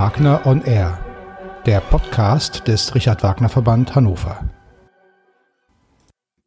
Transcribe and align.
Wagner 0.00 0.46
on 0.46 0.62
Air, 0.62 0.98
der 1.66 1.82
Podcast 1.82 2.66
des 2.66 2.94
Richard 2.94 3.22
Wagner 3.22 3.50
Verband 3.50 3.94
Hannover. 3.94 4.48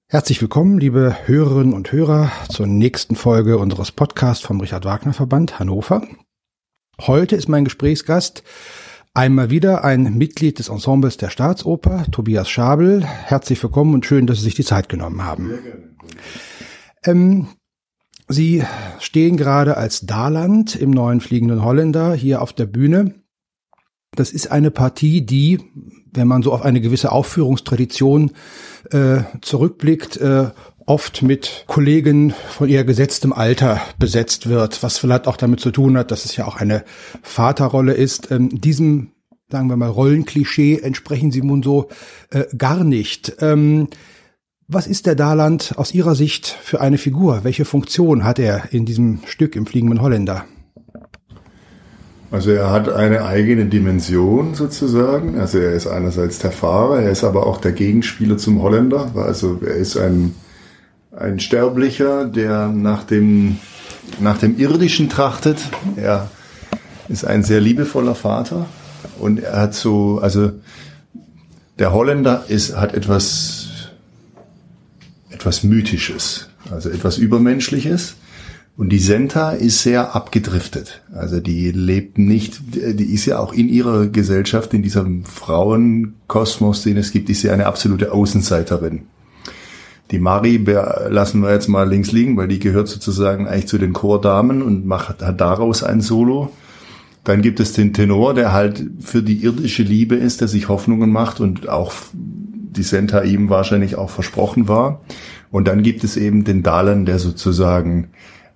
Herzlich 0.08 0.42
willkommen, 0.42 0.80
liebe 0.80 1.16
Hörerinnen 1.28 1.76
und 1.76 1.92
Hörer, 1.92 2.32
zur 2.50 2.66
nächsten 2.66 3.16
Folge 3.16 3.60
unseres 3.60 3.92
Podcasts 3.92 4.44
vom 4.44 4.60
Richard 4.60 4.86
Wagner 4.86 5.14
Verband 5.14 5.60
Hannover. 5.60 6.02
Heute 7.00 7.36
ist 7.36 7.48
mein 7.48 7.64
Gesprächsgast 7.64 8.42
einmal 9.14 9.52
wieder 9.52 9.84
ein 9.84 10.18
Mitglied 10.18 10.58
des 10.58 10.70
Ensembles 10.70 11.18
der 11.18 11.30
Staatsoper, 11.30 12.06
Tobias 12.10 12.50
Schabel. 12.50 13.06
Herzlich 13.06 13.62
willkommen 13.62 13.94
und 13.94 14.08
schön, 14.08 14.26
dass 14.26 14.40
Sie 14.40 14.46
sich 14.46 14.56
die 14.56 14.66
Zeit 14.66 14.90
genommen 14.90 15.24
haben. 15.24 15.60
Ähm, 17.04 17.49
Sie 18.27 18.63
stehen 18.98 19.38
gerade 19.38 19.77
als 19.77 20.08
Daland 20.08 20.76
im 20.76 20.90
neuen 20.90 21.22
Fliegenden 21.22 21.63
Holländer 21.63 22.16
hier 22.16 22.41
auf 22.41 22.52
der 22.52 22.66
Bühne. 22.66 23.23
Das 24.16 24.31
ist 24.31 24.52
eine 24.52 24.72
Partie, 24.72 25.26
die, 25.26 25.59
wenn 26.12 26.27
man 26.27 26.44
so 26.44 26.54
auf 26.54 26.62
eine 26.62 26.81
gewisse 26.81 27.12
Aufführungstradition 27.12 28.31
äh, 28.91 29.21
zurückblickt, 29.41 30.17
äh, 30.17 30.52
oft 30.85 31.21
mit 31.21 31.63
Kollegen 31.67 32.34
von 32.49 32.70
eher 32.70 32.84
gesetztem 32.84 33.34
Alter 33.34 33.81
besetzt 33.99 34.48
wird, 34.48 34.84
was 34.84 34.98
vielleicht 34.98 35.27
auch 35.27 35.38
damit 35.38 35.59
zu 35.59 35.71
tun 35.71 35.98
hat, 35.98 36.12
dass 36.12 36.26
es 36.26 36.35
ja 36.35 36.45
auch 36.45 36.57
eine 36.57 36.84
Vaterrolle 37.21 37.94
ist. 37.94 38.31
Ähm, 38.31 38.49
diesem, 38.49 39.12
sagen 39.49 39.70
wir 39.70 39.77
mal, 39.77 39.90
Rollenklischee 39.90 40.80
entsprechen 40.80 41.32
sie 41.32 41.41
nun 41.41 41.63
so 41.63 41.90
äh, 42.32 42.43
gar 42.57 42.84
nicht. 42.84 43.38
Ähm, 43.40 43.88
was 44.68 44.88
ist 44.88 45.05
der 45.05 45.16
Daland 45.16 45.73
aus 45.77 45.93
Ihrer 45.93 46.16
Sicht 46.16 46.48
für 46.48 46.82
eine 46.82 46.98
Figur? 46.98 47.43
Welche 47.43 47.66
Funktion 47.66 48.23
hat 48.23 48.40
er 48.40 48.73
in 48.73 48.85
diesem 48.85 49.20
Stück 49.26 49.55
im 49.55 49.66
Fliegenden 49.66 50.01
Holländer? 50.01 50.45
Also 52.34 52.49
er 52.49 52.71
hat 52.71 52.89
eine 52.89 53.26
eigene 53.26 53.67
Dimension 53.67 54.55
sozusagen. 54.55 55.39
Also 55.39 55.59
er 55.59 55.73
ist 55.73 55.85
einerseits 55.85 56.39
der 56.39 56.51
Fahrer, 56.51 57.03
er 57.03 57.12
ist 57.12 57.23
aber 57.23 57.45
auch 57.45 57.62
der 57.62 57.73
Gegenspieler 57.73 58.39
zum 58.39 58.59
Holländer. 58.63 59.12
Also 59.13 59.59
er 59.63 59.76
ist 59.76 59.98
ein, 59.98 60.34
ein 61.15 61.39
Sterblicher, 61.39 62.26
der 62.26 62.70
nach 62.70 63.04
dem, 63.04 63.59
nach 64.19 64.39
dem 64.39 64.57
Irdischen 64.57 65.09
trachtet. 65.09 65.59
Er 65.95 66.31
ist 67.07 67.23
ein 67.23 67.44
sehr 67.44 67.61
liebevoller 67.61 68.16
Vater 68.16 68.66
und 69.19 69.39
er 69.39 69.61
hat 69.61 69.75
so, 69.75 70.17
also 70.19 70.53
der 71.78 71.94
Holländer 71.94 72.45
ist, 72.47 72.75
hat 72.75 72.95
etwas 72.95 73.67
etwas 75.29 75.61
Mythisches, 75.61 76.50
also 76.72 76.89
etwas 76.89 77.19
Übermenschliches. 77.19 78.16
Und 78.75 78.90
die 78.90 79.00
Senta 79.00 79.52
ist 79.52 79.84
sehr 79.84 80.16
abgedriftet. 80.16 81.03
Also 81.13 81.40
die 81.40 81.72
lebt 81.72 82.18
nicht, 82.18 82.59
die 82.74 83.13
ist 83.13 83.25
ja 83.25 83.38
auch 83.38 83.53
in 83.53 83.69
ihrer 83.69 84.07
Gesellschaft, 84.07 84.74
in 84.74 84.81
diesem 84.81 85.25
Frauenkosmos, 85.25 86.81
den 86.81 86.97
es 86.97 87.12
gibt, 87.12 87.29
ist 87.29 87.41
sie 87.41 87.51
eine 87.51 87.68
absolute 87.68 88.12
Außenseiterin. 88.12 89.03
Die 90.09 90.18
Mari 90.19 90.57
lassen 91.09 91.41
wir 91.41 91.51
jetzt 91.51 91.68
mal 91.68 91.88
links 91.88 92.12
liegen, 92.12 92.35
weil 92.35 92.47
die 92.47 92.59
gehört 92.59 92.88
sozusagen 92.88 93.47
eigentlich 93.47 93.68
zu 93.68 93.78
den 93.78 93.94
Chordamen 93.94 94.63
und 94.63 94.85
macht, 94.85 95.22
daraus 95.22 95.84
ein 95.84 96.01
Solo. 96.01 96.51
Dann 97.24 97.41
gibt 97.41 97.59
es 97.59 97.74
den 97.74 97.94
Tenor, 97.94 98.34
der 98.34 98.53
halt 98.53 98.84
für 99.00 99.22
die 99.22 99.44
irdische 99.44 99.84
Liebe 99.84 100.16
ist, 100.16 100.41
der 100.41 100.47
sich 100.47 100.68
Hoffnungen 100.68 101.12
macht 101.12 101.40
und 101.40 101.69
auch 101.69 101.94
die 102.13 102.84
Senta 102.84 103.22
ihm 103.22 103.50
wahrscheinlich 103.50 103.96
auch 103.96 104.09
versprochen 104.09 104.68
war. 104.68 105.01
Und 105.51 105.68
dann 105.68 105.84
gibt 105.84 106.03
es 106.03 106.18
eben 106.18 106.44
den 106.44 106.63
Dalan, 106.63 107.06
der 107.06 107.19
sozusagen 107.19 108.09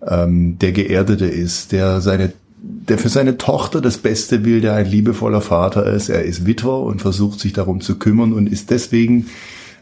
ähm, 0.05 0.57
der 0.59 0.71
Geerdete 0.71 1.25
ist, 1.25 1.71
der 1.71 2.01
seine 2.01 2.33
der 2.59 2.97
für 2.97 3.09
seine 3.09 3.37
Tochter 3.37 3.81
das 3.81 3.97
Beste 3.97 4.43
will, 4.43 4.61
der 4.61 4.73
ein 4.73 4.85
liebevoller 4.85 5.41
Vater 5.41 5.85
ist. 5.85 6.09
Er 6.09 6.23
ist 6.23 6.45
Witwer 6.45 6.79
und 6.79 7.01
versucht 7.01 7.39
sich 7.39 7.53
darum 7.53 7.81
zu 7.81 7.99
kümmern 7.99 8.33
und 8.33 8.47
ist 8.47 8.71
deswegen 8.71 9.27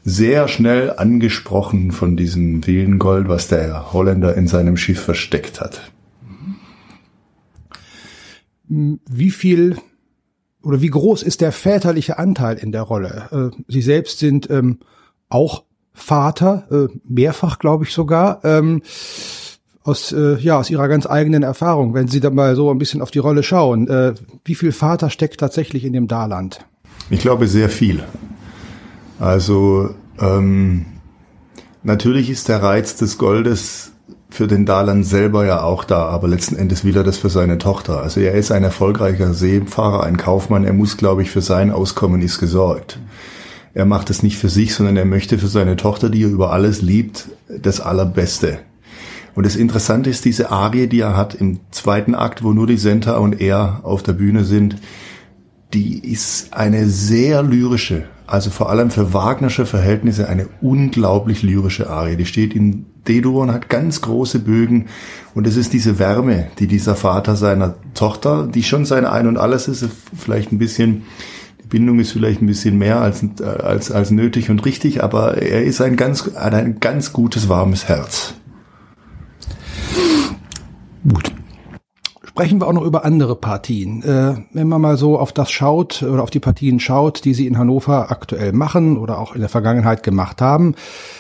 sehr 0.04 0.48
schnell 0.48 0.92
angesprochen 0.96 1.92
von 1.92 2.16
diesem 2.18 2.62
vielen 2.62 3.00
Gold, 3.00 3.28
was 3.28 3.48
der 3.48 3.94
Holländer 3.94 4.36
in 4.36 4.48
seinem 4.48 4.78
Schiff 4.78 5.02
versteckt 5.02 5.62
hat. 5.62 5.92
Wie 8.68 9.32
viel 9.32 9.78
oder 10.62 10.82
wie 10.82 10.90
groß 10.90 11.24
ist 11.24 11.42
der 11.42 11.52
väterliche 11.52 12.18
Anteil 12.18 12.58
in 12.58 12.72
der 12.72 12.82
Rolle? 12.82 13.52
Äh, 13.56 13.64
Sie 13.68 13.82
selbst 13.82 14.20
sind 14.20 14.50
ähm, 14.50 14.80
auch 15.30 15.64
Vater, 15.94 16.68
äh, 16.72 16.98
mehrfach 17.08 17.60
glaube 17.60 17.86
ich 17.86 17.94
sogar, 17.94 18.44
ähm, 18.44 18.82
aus, 19.86 20.12
äh, 20.12 20.38
ja, 20.40 20.58
aus 20.58 20.70
Ihrer 20.70 20.88
ganz 20.88 21.06
eigenen 21.06 21.44
Erfahrung, 21.44 21.94
wenn 21.94 22.08
Sie 22.08 22.20
da 22.20 22.32
mal 22.32 22.56
so 22.56 22.72
ein 22.72 22.80
bisschen 22.80 23.02
auf 23.02 23.12
die 23.12 23.20
Rolle 23.20 23.44
schauen. 23.44 23.88
Äh, 23.88 24.16
wie 24.44 24.56
viel 24.56 24.72
Vater 24.72 25.10
steckt 25.10 25.40
tatsächlich 25.40 25.86
in 25.86 25.94
dem 25.94 26.08
Daland? 26.08 26.66
Ich 27.12 27.20
glaube 27.20 27.48
sehr 27.48 27.70
viel. 27.70 28.04
Also 29.20 29.92
ähm, 30.20 30.88
natürlich 31.84 32.32
ist 32.32 32.50
der 32.50 32.64
Reiz 32.64 32.96
des 32.96 33.20
Goldes 33.20 33.92
für 34.30 34.48
den 34.48 34.66
Dalan 34.66 35.04
selber 35.04 35.46
ja 35.46 35.62
auch 35.62 35.84
da, 35.84 36.08
aber 36.08 36.28
letzten 36.28 36.56
Endes 36.56 36.84
will 36.84 36.98
er 36.98 37.04
das 37.04 37.18
für 37.18 37.30
seine 37.30 37.60
Tochter. 37.60 38.02
Also 38.02 38.20
er 38.20 38.34
ist 38.34 38.52
ein 38.52 38.64
erfolgreicher 38.64 39.34
Seefahrer, 39.36 40.04
ein 40.04 40.18
Kaufmann. 40.18 40.66
Er 40.66 40.74
muss, 40.74 40.98
glaube 40.98 41.22
ich, 41.22 41.30
für 41.30 41.42
sein 41.42 41.72
Auskommen 41.72 42.22
ist 42.22 42.40
gesorgt. 42.40 43.00
Er 43.76 43.86
macht 43.86 44.10
es 44.10 44.24
nicht 44.24 44.38
für 44.38 44.50
sich, 44.50 44.74
sondern 44.74 44.98
er 44.98 45.06
möchte 45.06 45.38
für 45.38 45.48
seine 45.48 45.76
Tochter, 45.76 46.10
die 46.10 46.24
er 46.24 46.30
über 46.30 46.52
alles 46.52 46.82
liebt, 46.82 47.30
das 47.48 47.80
Allerbeste. 47.80 48.60
Und 49.36 49.46
das 49.46 49.58
Interessante 49.58 50.10
ist 50.10 50.26
diese 50.26 50.50
Arie, 50.50 50.88
die 50.88 51.02
er 51.02 51.16
hat 51.16 51.36
im 51.36 51.60
zweiten 51.72 52.16
Akt, 52.16 52.44
wo 52.44 52.54
nur 52.54 52.68
die 52.68 52.78
Senta 52.78 53.18
und 53.18 53.42
er 53.42 53.82
auf 53.84 54.02
der 54.02 54.14
Bühne 54.14 54.46
sind, 54.46 54.78
die 55.74 56.00
ist 56.10 56.54
eine 56.54 56.88
sehr 56.88 57.44
lyrische, 57.44 58.06
also 58.28 58.50
vor 58.50 58.70
allem 58.70 58.92
für 58.92 59.14
Wagnersche 59.14 59.66
Verhältnisse 59.66 60.30
eine 60.30 60.48
unglaublich 60.62 61.44
lyrische 61.44 61.90
Arie. 61.90 62.16
Die 62.16 62.26
steht 62.26 62.56
in 62.56 62.86
D-Dur 63.08 63.44
und 63.44 63.52
hat 63.52 63.68
ganz 63.68 64.02
große 64.02 64.40
Bögen. 64.40 64.86
Und 65.34 65.46
es 65.46 65.58
ist 65.58 65.74
diese 65.74 66.00
Wärme, 66.00 66.48
die 66.58 66.68
dieser 66.68 66.96
Vater 66.96 67.36
seiner 67.36 67.76
Tochter, 67.94 68.48
die 68.48 68.64
schon 68.64 68.86
sein 68.86 69.06
Ein 69.06 69.28
und 69.28 69.38
Alles 69.38 69.68
ist, 69.68 69.86
vielleicht 70.16 70.54
ein 70.54 70.60
bisschen, 70.60 71.04
die 71.62 71.68
Bindung 71.68 72.00
ist 72.00 72.14
vielleicht 72.14 72.42
ein 72.42 72.48
bisschen 72.48 72.78
mehr 72.78 73.02
als, 73.02 73.24
als, 73.42 73.92
als 73.92 74.12
nötig 74.12 74.50
und 74.50 74.64
richtig, 74.66 75.04
aber 75.04 75.38
er 75.42 75.64
ist 75.64 75.82
ein 75.82 75.98
ganz, 75.98 76.34
ein 76.36 76.80
ganz 76.80 77.12
gutes, 77.12 77.50
warmes 77.50 77.90
Herz. 77.90 78.36
Sprechen 82.36 82.60
wir 82.60 82.68
auch 82.68 82.74
noch 82.74 82.84
über 82.84 83.06
andere 83.06 83.38
Partien. 83.38 84.04
Äh, 84.04 84.36
wenn 84.52 84.68
man 84.68 84.82
mal 84.82 84.98
so 84.98 85.18
auf 85.18 85.32
das 85.32 85.50
schaut 85.50 86.04
oder 86.04 86.22
auf 86.22 86.32
die 86.32 86.42
Partien 86.42 86.82
schaut, 86.82 87.24
die 87.24 87.34
Sie 87.34 87.48
in 87.48 87.58
Hannover 87.58 88.12
aktuell 88.12 88.52
machen 88.52 88.98
oder 88.98 89.20
auch 89.20 89.36
in 89.36 89.40
der 89.40 89.48
Vergangenheit 89.48 90.04
gemacht 90.04 90.42
haben. 90.42 90.76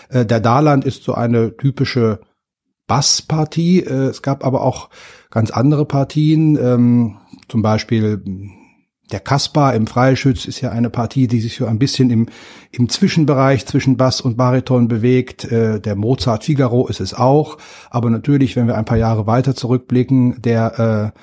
Äh, 0.09 0.25
der 0.25 0.41
Daland 0.41 0.83
ist 0.83 1.05
so 1.05 1.13
eine 1.13 1.55
typische 1.55 2.19
Basspartie. 2.87 3.79
Äh, 3.79 4.07
es 4.07 4.23
gab 4.23 4.45
aber 4.45 4.61
auch 4.61 4.89
ganz 5.31 5.51
andere 5.51 5.85
Partien, 5.85 6.57
ähm, 6.57 7.15
zum 7.47 7.61
Beispiel 7.61 8.21
der 9.11 9.19
Kaspar 9.19 9.75
im 9.75 9.85
Freischütz 9.85 10.45
ist 10.45 10.61
ja 10.61 10.71
eine 10.71 10.89
Partie, 10.89 11.27
die 11.27 11.39
sich 11.39 11.57
so 11.57 11.65
ein 11.65 11.77
bisschen 11.77 12.09
im, 12.09 12.27
im 12.71 12.89
Zwischenbereich 12.89 13.65
zwischen 13.65 13.97
Bass 13.97 14.19
und 14.19 14.35
Bariton 14.35 14.87
bewegt. 14.87 15.45
Äh, 15.45 15.79
der 15.79 15.95
Mozart 15.95 16.43
Figaro 16.43 16.87
ist 16.87 17.01
es 17.01 17.13
auch. 17.13 17.57
Aber 17.91 18.09
natürlich, 18.09 18.55
wenn 18.55 18.67
wir 18.67 18.77
ein 18.77 18.85
paar 18.85 18.97
Jahre 18.97 19.27
weiter 19.27 19.55
zurückblicken, 19.55 20.41
der 20.41 21.13
äh, 21.15 21.19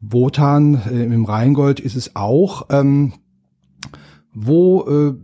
Wotan 0.00 0.80
äh, 0.88 1.02
im 1.02 1.24
Rheingold 1.24 1.80
ist 1.80 1.96
es 1.96 2.14
auch. 2.14 2.68
Ähm, 2.70 3.14
wo 4.32 4.86
äh, 4.88 5.14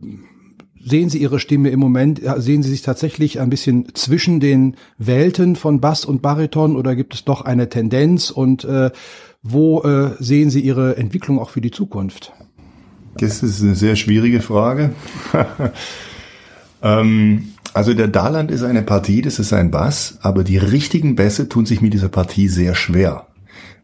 sehen 0.84 1.08
Sie 1.08 1.18
Ihre 1.18 1.38
Stimme 1.38 1.70
im 1.70 1.78
Moment? 1.78 2.20
Sehen 2.38 2.64
Sie 2.64 2.70
sich 2.70 2.82
tatsächlich 2.82 3.40
ein 3.40 3.50
bisschen 3.50 3.94
zwischen 3.94 4.40
den 4.40 4.76
Welten 4.98 5.54
von 5.54 5.80
Bass 5.80 6.04
und 6.04 6.22
Bariton 6.22 6.74
oder 6.74 6.96
gibt 6.96 7.14
es 7.14 7.24
doch 7.24 7.42
eine 7.42 7.68
Tendenz 7.68 8.30
und 8.30 8.64
äh, 8.64 8.90
wo 9.44 9.82
äh, 9.82 10.16
sehen 10.18 10.48
Sie 10.48 10.60
Ihre 10.60 10.96
Entwicklung 10.96 11.38
auch 11.38 11.50
für 11.50 11.60
die 11.60 11.70
Zukunft? 11.70 12.32
Das 13.18 13.42
ist 13.42 13.62
eine 13.62 13.74
sehr 13.74 13.94
schwierige 13.94 14.40
Frage. 14.40 14.90
ähm, 16.82 17.52
also 17.74 17.92
der 17.92 18.08
Daland 18.08 18.50
ist 18.50 18.62
eine 18.62 18.82
Partie, 18.82 19.20
das 19.20 19.38
ist 19.38 19.52
ein 19.52 19.70
Bass, 19.70 20.18
aber 20.22 20.44
die 20.44 20.56
richtigen 20.56 21.14
Bässe 21.14 21.48
tun 21.48 21.66
sich 21.66 21.82
mit 21.82 21.92
dieser 21.92 22.08
Partie 22.08 22.48
sehr 22.48 22.74
schwer, 22.74 23.26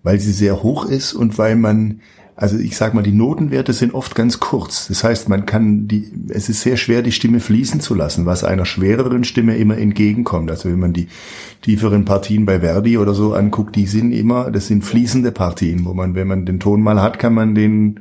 weil 0.02 0.18
sie 0.18 0.32
sehr 0.32 0.62
hoch 0.62 0.86
ist 0.86 1.12
und 1.12 1.36
weil 1.36 1.56
man 1.56 2.00
also 2.40 2.56
ich 2.56 2.74
sag 2.74 2.94
mal, 2.94 3.02
die 3.02 3.12
Notenwerte 3.12 3.74
sind 3.74 3.92
oft 3.92 4.14
ganz 4.14 4.40
kurz. 4.40 4.88
Das 4.88 5.04
heißt, 5.04 5.28
man 5.28 5.44
kann 5.44 5.88
die, 5.88 6.10
es 6.30 6.48
ist 6.48 6.62
sehr 6.62 6.78
schwer, 6.78 7.02
die 7.02 7.12
Stimme 7.12 7.38
fließen 7.38 7.80
zu 7.80 7.94
lassen, 7.94 8.24
was 8.24 8.44
einer 8.44 8.64
schwereren 8.64 9.24
Stimme 9.24 9.58
immer 9.58 9.76
entgegenkommt. 9.76 10.50
Also 10.50 10.70
wenn 10.70 10.78
man 10.78 10.94
die 10.94 11.08
tieferen 11.60 12.06
Partien 12.06 12.46
bei 12.46 12.60
Verdi 12.60 12.96
oder 12.96 13.12
so 13.12 13.34
anguckt, 13.34 13.76
die 13.76 13.86
sind 13.86 14.12
immer, 14.12 14.50
das 14.50 14.68
sind 14.68 14.86
fließende 14.86 15.32
Partien, 15.32 15.84
wo 15.84 15.92
man, 15.92 16.14
wenn 16.14 16.28
man 16.28 16.46
den 16.46 16.60
Ton 16.60 16.80
mal 16.80 17.02
hat, 17.02 17.18
kann 17.18 17.34
man 17.34 17.54
den 17.54 18.00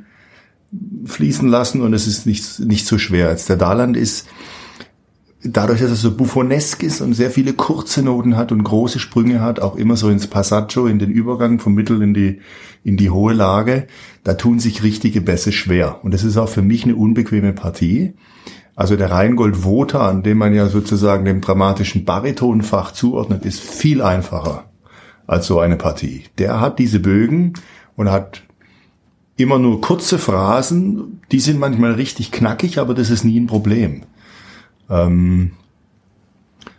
fließen 1.04 1.46
lassen 1.46 1.82
und 1.82 1.92
es 1.92 2.06
ist 2.06 2.24
nicht, 2.24 2.60
nicht 2.60 2.86
so 2.86 2.96
schwer. 2.96 3.28
Als 3.28 3.44
der 3.44 3.56
Daland 3.56 3.94
ist, 3.94 4.26
dadurch, 5.42 5.80
dass 5.80 5.90
er 5.90 5.96
so 5.96 6.14
buffonesk 6.14 6.82
ist 6.82 7.00
und 7.00 7.14
sehr 7.14 7.30
viele 7.30 7.54
kurze 7.54 8.02
Noten 8.02 8.36
hat 8.36 8.52
und 8.52 8.62
große 8.62 8.98
Sprünge 8.98 9.40
hat, 9.40 9.60
auch 9.60 9.76
immer 9.76 9.96
so 9.96 10.10
ins 10.10 10.26
Passaggio, 10.26 10.86
in 10.86 10.98
den 10.98 11.10
Übergang 11.10 11.58
vom 11.58 11.74
Mittel 11.74 12.02
in 12.02 12.12
die, 12.12 12.40
in 12.84 12.96
die 12.96 13.10
hohe 13.10 13.32
Lage, 13.32 13.86
da 14.22 14.34
tun 14.34 14.60
sich 14.60 14.82
richtige 14.82 15.20
Bässe 15.20 15.52
schwer. 15.52 16.00
Und 16.02 16.12
das 16.12 16.24
ist 16.24 16.36
auch 16.36 16.48
für 16.48 16.62
mich 16.62 16.84
eine 16.84 16.96
unbequeme 16.96 17.52
Partie. 17.52 18.14
Also 18.76 18.96
der 18.96 19.10
Rheingold 19.10 19.64
Wotan, 19.64 20.22
den 20.22 20.38
man 20.38 20.54
ja 20.54 20.68
sozusagen 20.68 21.24
dem 21.24 21.40
dramatischen 21.40 22.04
Baritonfach 22.04 22.92
zuordnet, 22.92 23.44
ist 23.44 23.60
viel 23.60 24.02
einfacher 24.02 24.70
als 25.26 25.46
so 25.46 25.60
eine 25.60 25.76
Partie. 25.76 26.24
Der 26.38 26.60
hat 26.60 26.78
diese 26.78 27.00
Bögen 27.00 27.54
und 27.96 28.10
hat 28.10 28.42
immer 29.36 29.58
nur 29.58 29.80
kurze 29.80 30.18
Phrasen, 30.18 31.20
die 31.32 31.40
sind 31.40 31.58
manchmal 31.58 31.92
richtig 31.92 32.30
knackig, 32.30 32.78
aber 32.78 32.94
das 32.94 33.10
ist 33.10 33.24
nie 33.24 33.38
ein 33.38 33.46
Problem. 33.46 34.02
Ähm, 34.90 35.52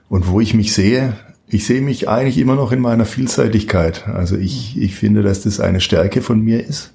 und 0.10 0.28
wo 0.28 0.42
ich 0.42 0.54
mich 0.54 0.74
sehe, 0.74 1.14
ich 1.48 1.66
sehe 1.66 1.82
mich 1.82 2.08
eigentlich 2.08 2.38
immer 2.38 2.56
noch 2.56 2.72
in 2.72 2.80
meiner 2.80 3.06
Vielseitigkeit. 3.06 4.08
Also 4.08 4.38
ich, 4.38 4.78
ich 4.78 4.96
finde, 4.96 5.22
dass 5.22 5.44
das 5.44 5.60
eine 5.60 5.82
Stärke 5.82 6.22
von 6.22 6.42
mir 6.42 6.66
ist, 6.66 6.94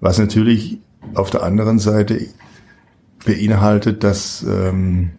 was 0.00 0.18
natürlich 0.18 0.78
auf 1.14 1.30
der 1.30 1.42
anderen 1.42 1.78
Seite 1.78 2.26
beinhaltet, 3.24 4.04
dass, 4.04 4.44
ähm, 4.48 5.10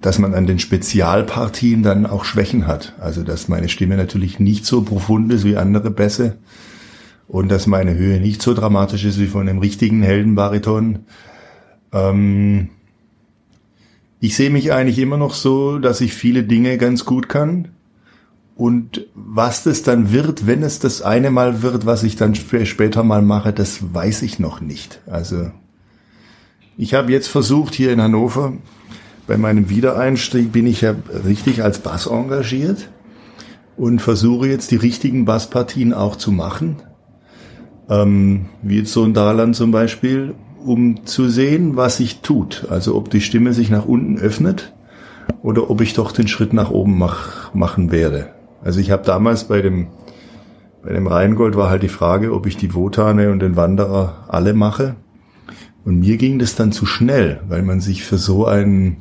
dass 0.00 0.18
man 0.18 0.34
an 0.34 0.46
den 0.46 0.58
Spezialpartien 0.58 1.82
dann 1.82 2.06
auch 2.06 2.24
Schwächen 2.24 2.66
hat. 2.66 2.94
Also 3.00 3.22
dass 3.22 3.48
meine 3.48 3.68
Stimme 3.68 3.96
natürlich 3.96 4.38
nicht 4.38 4.66
so 4.66 4.82
profund 4.82 5.32
ist 5.32 5.44
wie 5.44 5.56
andere 5.56 5.90
Bässe 5.90 6.38
und 7.28 7.50
dass 7.50 7.66
meine 7.66 7.94
Höhe 7.94 8.20
nicht 8.20 8.42
so 8.42 8.54
dramatisch 8.54 9.04
ist 9.04 9.18
wie 9.18 9.26
von 9.26 9.48
einem 9.48 9.58
richtigen 9.58 10.02
Heldenbariton. 10.02 11.00
Ähm, 11.92 12.68
ich 14.20 14.36
sehe 14.36 14.50
mich 14.50 14.72
eigentlich 14.72 14.98
immer 14.98 15.16
noch 15.16 15.34
so, 15.34 15.78
dass 15.78 16.00
ich 16.00 16.14
viele 16.14 16.42
Dinge 16.42 16.78
ganz 16.78 17.04
gut 17.04 17.28
kann. 17.28 17.68
Und 18.54 19.06
was 19.14 19.64
das 19.64 19.82
dann 19.82 20.12
wird, 20.12 20.46
wenn 20.46 20.62
es 20.62 20.78
das 20.78 21.02
eine 21.02 21.30
Mal 21.30 21.60
wird, 21.60 21.84
was 21.84 22.02
ich 22.02 22.16
dann 22.16 22.34
später 22.34 23.02
mal 23.02 23.20
mache, 23.20 23.52
das 23.52 23.92
weiß 23.92 24.22
ich 24.22 24.38
noch 24.38 24.62
nicht. 24.62 25.02
Also 25.06 25.50
ich 26.78 26.94
habe 26.94 27.12
jetzt 27.12 27.28
versucht, 27.28 27.74
hier 27.74 27.92
in 27.92 28.00
Hannover, 28.00 28.54
bei 29.26 29.36
meinem 29.36 29.68
Wiedereinstieg 29.68 30.52
bin 30.52 30.66
ich 30.66 30.80
ja 30.80 30.94
richtig 31.26 31.62
als 31.62 31.80
Bass 31.80 32.06
engagiert 32.06 32.88
und 33.76 34.00
versuche 34.00 34.48
jetzt 34.48 34.70
die 34.70 34.76
richtigen 34.76 35.26
Basspartien 35.26 35.92
auch 35.92 36.16
zu 36.16 36.32
machen. 36.32 36.76
Ähm, 37.90 38.46
wie 38.62 38.78
jetzt 38.78 38.92
so 38.92 39.04
ein 39.04 39.12
Daland 39.14 39.54
zum 39.54 39.70
Beispiel 39.70 40.34
um 40.66 41.06
zu 41.06 41.28
sehen, 41.28 41.76
was 41.76 41.98
sich 41.98 42.20
tut. 42.20 42.66
Also 42.70 42.94
ob 42.96 43.10
die 43.10 43.20
Stimme 43.20 43.52
sich 43.52 43.70
nach 43.70 43.86
unten 43.86 44.18
öffnet 44.18 44.72
oder 45.42 45.70
ob 45.70 45.80
ich 45.80 45.94
doch 45.94 46.12
den 46.12 46.28
Schritt 46.28 46.52
nach 46.52 46.70
oben 46.70 46.98
mach, 46.98 47.54
machen 47.54 47.90
werde. 47.90 48.28
Also 48.62 48.80
ich 48.80 48.90
habe 48.90 49.04
damals 49.04 49.44
bei 49.44 49.62
dem 49.62 49.88
bei 50.82 50.92
dem 50.92 51.08
Rheingold 51.08 51.56
war 51.56 51.68
halt 51.68 51.82
die 51.82 51.88
Frage, 51.88 52.32
ob 52.32 52.46
ich 52.46 52.56
die 52.56 52.72
Wotane 52.72 53.32
und 53.32 53.40
den 53.40 53.56
Wanderer 53.56 54.26
alle 54.28 54.54
mache. 54.54 54.94
Und 55.84 55.98
mir 55.98 56.16
ging 56.16 56.38
das 56.38 56.54
dann 56.54 56.70
zu 56.70 56.86
schnell, 56.86 57.40
weil 57.48 57.62
man 57.62 57.80
sich 57.80 58.04
für 58.04 58.18
so 58.18 58.46
ein 58.46 58.98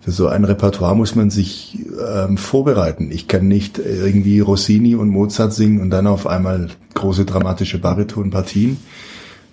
für 0.00 0.12
so 0.12 0.28
ein 0.28 0.44
Repertoire 0.44 0.94
muss 0.94 1.16
man 1.16 1.30
sich 1.30 1.84
ähm, 2.00 2.38
vorbereiten. 2.38 3.10
Ich 3.10 3.26
kann 3.26 3.48
nicht 3.48 3.78
irgendwie 3.78 4.38
Rossini 4.40 4.94
und 4.94 5.08
Mozart 5.08 5.52
singen 5.52 5.80
und 5.80 5.90
dann 5.90 6.06
auf 6.06 6.26
einmal 6.28 6.68
große 6.94 7.24
dramatische 7.24 7.78
Baritonpartien. 7.78 8.76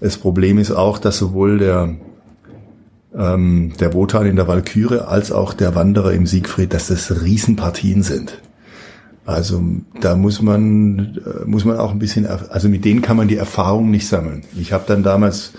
Das 0.04 0.18
Problem 0.18 0.58
ist 0.58 0.72
auch, 0.72 0.98
dass 0.98 1.18
sowohl 1.18 1.60
der, 1.60 1.96
ähm, 3.18 3.72
der 3.80 3.94
Wotan 3.94 4.26
in 4.26 4.36
der 4.36 4.50
Walküre 4.50 5.08
als 5.08 5.32
auch 5.32 5.54
der 5.54 5.76
Wanderer 5.76 6.12
im 6.12 6.26
Siegfried, 6.26 6.74
dass 6.74 6.88
das 6.88 7.24
Riesenpartien 7.24 8.04
sind. 8.04 8.42
Also 9.26 9.64
da 10.02 10.18
muss 10.18 10.42
man 10.42 11.22
äh, 11.26 11.46
muss 11.46 11.64
man 11.64 11.78
auch 11.78 11.92
ein 11.92 12.00
bisschen, 12.00 12.28
also 12.28 12.68
mit 12.68 12.84
denen 12.84 13.02
kann 13.02 13.16
man 13.16 13.30
die 13.30 13.38
Erfahrung 13.38 13.92
nicht 13.92 14.06
sammeln. 14.06 14.42
Ich 14.60 14.74
habe 14.74 14.84
dann 14.88 15.04
damals 15.04 15.54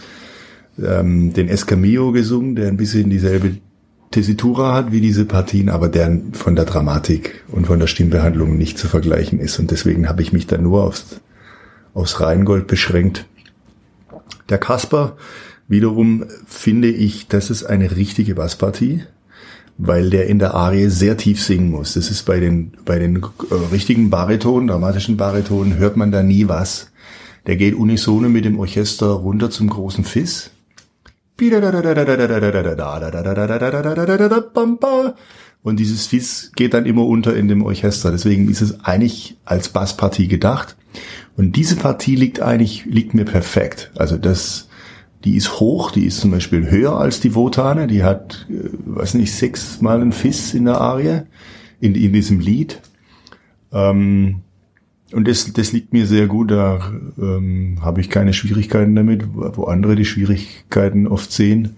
ähm, 0.79 1.32
den 1.32 1.49
Escamillo 1.49 2.12
gesungen, 2.12 2.55
der 2.55 2.69
ein 2.69 2.76
bisschen 2.76 3.08
dieselbe 3.08 3.56
Tessitura 4.11 4.75
hat 4.75 4.93
wie 4.93 5.00
diese 5.00 5.25
Partien, 5.25 5.70
aber 5.70 5.88
der 5.88 6.20
von 6.32 6.55
der 6.55 6.67
Dramatik 6.67 7.44
und 7.50 7.67
von 7.67 7.79
der 7.79 7.87
Stimmbehandlung 7.87 8.58
nicht 8.58 8.76
zu 8.76 8.88
vergleichen 8.88 9.40
ist. 9.40 9.58
Und 9.58 9.70
deswegen 9.70 10.06
habe 10.06 10.20
ich 10.20 10.35
mich 10.35 10.47
dann 10.47 10.64
nur 10.64 10.85
aufs, 10.85 11.23
aufs 11.94 12.20
Rheingold 12.20 12.67
beschränkt. 12.67 13.25
Der 14.49 14.58
Kasper 14.58 15.17
wiederum 15.69 16.25
finde 16.46 16.88
ich, 16.88 17.29
das 17.29 17.50
ist 17.50 17.64
eine 17.64 17.96
richtige 17.96 18.35
Basspartie, 18.35 19.05
weil 19.79 20.11
der 20.11 20.26
in 20.26 20.38
der 20.38 20.55
Arie 20.55 20.88
sehr 20.88 21.17
tief 21.17 21.43
singen 21.43 21.70
muss. 21.70 21.94
Das 21.94 22.11
ist 22.11 22.25
bei 22.25 22.38
den, 22.41 22.73
bei 22.85 22.99
den 22.99 23.17
äh, 23.17 23.55
richtigen 23.73 24.11
Baritonen, 24.11 24.69
dramatischen 24.69 25.17
Baritonen, 25.17 25.76
hört 25.76 25.96
man 25.96 26.12
da 26.12 26.23
nie 26.23 26.49
was. 26.49 26.91
Der 27.46 27.56
geht 27.56 27.75
unisono 27.75 28.29
mit 28.29 28.44
dem 28.44 28.58
Orchester 28.58 29.06
runter 29.06 29.50
zum 29.50 29.69
großen 29.69 30.05
Fiss. 30.05 30.50
Und 35.62 35.81
dieses 35.81 36.06
Fiss 36.06 36.52
geht 36.55 36.75
dann 36.75 36.87
immer 36.87 37.06
unter 37.06 37.35
in 37.35 37.49
dem 37.49 37.62
Orchester. 37.62 38.11
Deswegen 38.12 38.49
ist 38.49 38.61
es 38.61 38.85
eigentlich 38.85 39.37
als 39.44 39.70
Basspartie 39.70 40.29
gedacht. 40.29 40.76
Und 41.37 41.57
diese 41.57 41.77
Partie 41.77 42.15
liegt 42.15 42.41
eigentlich, 42.41 42.85
liegt 42.85 43.15
mir 43.15 43.25
perfekt. 43.25 43.91
Also 43.97 44.17
das, 44.17 44.69
die 45.25 45.37
ist 45.37 45.59
hoch, 45.59 45.91
die 45.91 46.07
ist 46.07 46.21
zum 46.21 46.31
Beispiel 46.31 46.71
höher 46.71 46.97
als 46.97 47.21
die 47.21 47.35
Votane, 47.35 47.87
die 47.87 48.05
hat, 48.05 48.47
äh, 48.49 48.69
weiß 48.85 49.15
nicht, 49.15 49.33
sechsmal 49.33 50.01
ein 50.01 50.13
Fiss 50.13 50.55
in 50.55 50.67
der 50.67 50.81
Arie, 50.81 51.23
in, 51.81 51.95
in 51.95 52.13
diesem 52.13 52.41
Lied. 52.41 52.81
Ähm, 53.73 54.43
und 55.13 55.29
das, 55.29 55.53
das 55.53 55.73
liegt 55.73 55.93
mir 55.93 56.07
sehr 56.07 56.27
gut, 56.27 56.51
da 56.51 56.93
ähm, 57.19 57.79
habe 57.83 58.01
ich 58.01 58.11
keine 58.11 58.33
Schwierigkeiten 58.33 58.95
damit, 58.95 59.25
wo 59.33 59.65
andere 59.65 59.97
die 59.97 60.05
Schwierigkeiten 60.05 61.07
oft 61.07 61.31
sehen. 61.31 61.77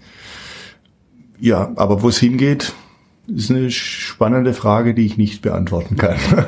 Ja, 1.38 1.72
aber 1.76 2.02
wo 2.02 2.08
es 2.08 2.18
hingeht, 2.18 2.72
ist 3.26 3.50
eine 3.50 3.70
spannende 3.70 4.54
Frage, 4.54 4.94
die 4.94 5.04
ich 5.04 5.18
nicht 5.18 5.42
beantworten 5.42 5.96
kann. 5.96 6.16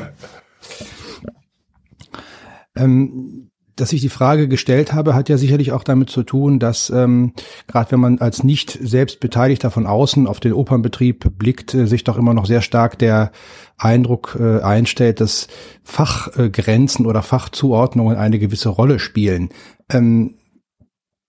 Ähm, 2.79 3.51
dass 3.79 3.93
ich 3.93 4.01
die 4.01 4.09
Frage 4.09 4.49
gestellt 4.49 4.93
habe, 4.93 5.15
hat 5.15 5.29
ja 5.29 5.39
sicherlich 5.39 5.73
auch 5.73 5.85
damit 5.85 6.11
zu 6.11 6.25
tun, 6.25 6.59
dass 6.59 6.91
ähm, 6.91 7.33
gerade 7.69 7.93
wenn 7.93 8.01
man 8.01 8.19
als 8.19 8.43
nicht 8.43 8.77
selbst 8.83 9.21
Beteiligter 9.21 9.71
von 9.71 9.87
außen 9.87 10.27
auf 10.27 10.41
den 10.41 10.53
Opernbetrieb 10.53 11.39
blickt, 11.39 11.75
äh, 11.75 11.87
sich 11.87 12.05
doch 12.05 12.19
immer 12.19 12.35
noch 12.35 12.47
sehr 12.47 12.61
stark 12.61 12.99
der 12.99 13.31
Eindruck 13.77 14.37
äh, 14.41 14.61
einstellt, 14.61 15.21
dass 15.21 15.47
Fachgrenzen 15.83 17.07
oder 17.07 17.23
Fachzuordnungen 17.23 18.17
eine 18.17 18.39
gewisse 18.39 18.69
Rolle 18.69 18.99
spielen. 18.99 19.51
Ähm, 19.91 20.35